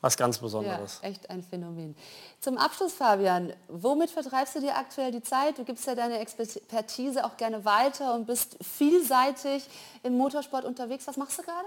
[0.00, 0.98] was ganz Ja, Besonderes.
[1.02, 1.96] echt ein Phänomen.
[2.42, 5.58] Zum Abschluss, Fabian, womit vertreibst du dir aktuell die Zeit?
[5.58, 9.62] Du gibst ja deine Expertise auch gerne weiter und bist vielseitig
[10.02, 11.06] im Motorsport unterwegs.
[11.06, 11.64] Was machst du gerade?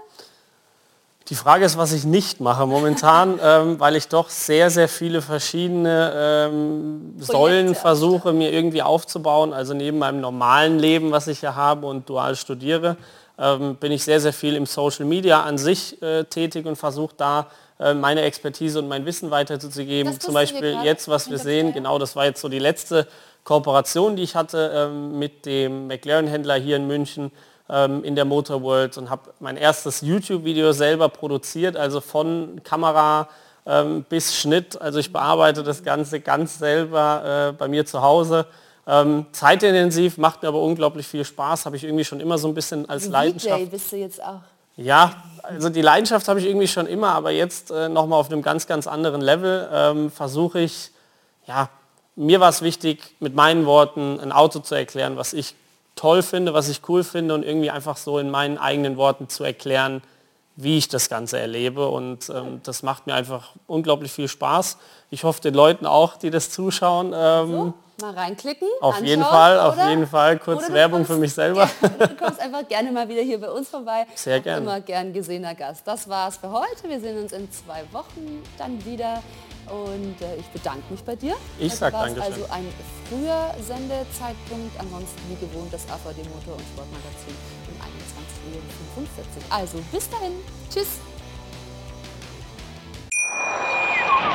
[1.30, 5.22] Die Frage ist, was ich nicht mache momentan, ähm, weil ich doch sehr, sehr viele
[5.22, 9.54] verschiedene ähm, Säulen versuche, mir irgendwie aufzubauen.
[9.54, 12.98] Also neben meinem normalen Leben, was ich ja habe und dual studiere,
[13.38, 17.14] ähm, bin ich sehr, sehr viel im Social Media an sich äh, tätig und versuche
[17.16, 17.46] da
[17.78, 20.18] meine Expertise und mein Wissen weiterzugeben.
[20.18, 23.06] Zum Beispiel jetzt, was wir sehen, genau das war jetzt so die letzte
[23.46, 27.30] Kooperation, die ich hatte ähm, mit dem McLaren-Händler hier in München
[27.70, 33.28] ähm, in der Motor World und habe mein erstes YouTube-Video selber produziert, also von Kamera
[33.64, 34.80] ähm, bis Schnitt.
[34.80, 38.46] Also ich bearbeite das Ganze ganz selber äh, bei mir zu Hause.
[39.32, 42.88] Zeitintensiv, macht mir aber unglaublich viel Spaß, habe ich irgendwie schon immer so ein bisschen
[42.88, 43.60] als Leidenschaft.
[43.62, 44.42] DJ bist du jetzt auch.
[44.76, 48.42] Ja, also die Leidenschaft habe ich irgendwie schon immer, aber jetzt äh, nochmal auf einem
[48.42, 50.90] ganz, ganz anderen Level ähm, versuche ich,
[51.46, 51.70] ja,
[52.14, 55.54] mir war es wichtig, mit meinen Worten ein Auto zu erklären, was ich
[55.94, 59.44] toll finde, was ich cool finde und irgendwie einfach so in meinen eigenen Worten zu
[59.44, 60.02] erklären,
[60.56, 61.88] wie ich das Ganze erlebe.
[61.88, 64.78] Und ähm, das macht mir einfach unglaublich viel Spaß.
[65.10, 67.12] Ich hoffe den Leuten auch, die das zuschauen.
[67.14, 68.68] Ähm, Mal reinklicken.
[68.80, 69.88] auf jeden Fall, auf oder?
[69.88, 70.38] jeden Fall.
[70.38, 71.68] Kurz Werbung kommst für mich selber.
[71.98, 74.06] Du kommst einfach gerne mal wieder hier bei uns vorbei.
[74.14, 74.60] Sehr gerne.
[74.62, 75.86] Immer gern gesehener Gast.
[75.86, 76.88] Das war's für heute.
[76.88, 79.22] Wir sehen uns in zwei Wochen dann wieder.
[79.68, 81.34] Und äh, ich bedanke mich bei dir.
[81.58, 82.32] Ich Es sag war Dankeschön.
[82.34, 82.68] also ein
[83.08, 84.78] früher Sendezeitpunkt.
[84.78, 87.34] Ansonsten wie gewohnt das AVD Motor- und Sportmagazin
[87.68, 87.76] um
[89.00, 89.56] 21.45 Uhr.
[89.56, 90.32] Also bis dahin.
[90.72, 91.00] Tschüss.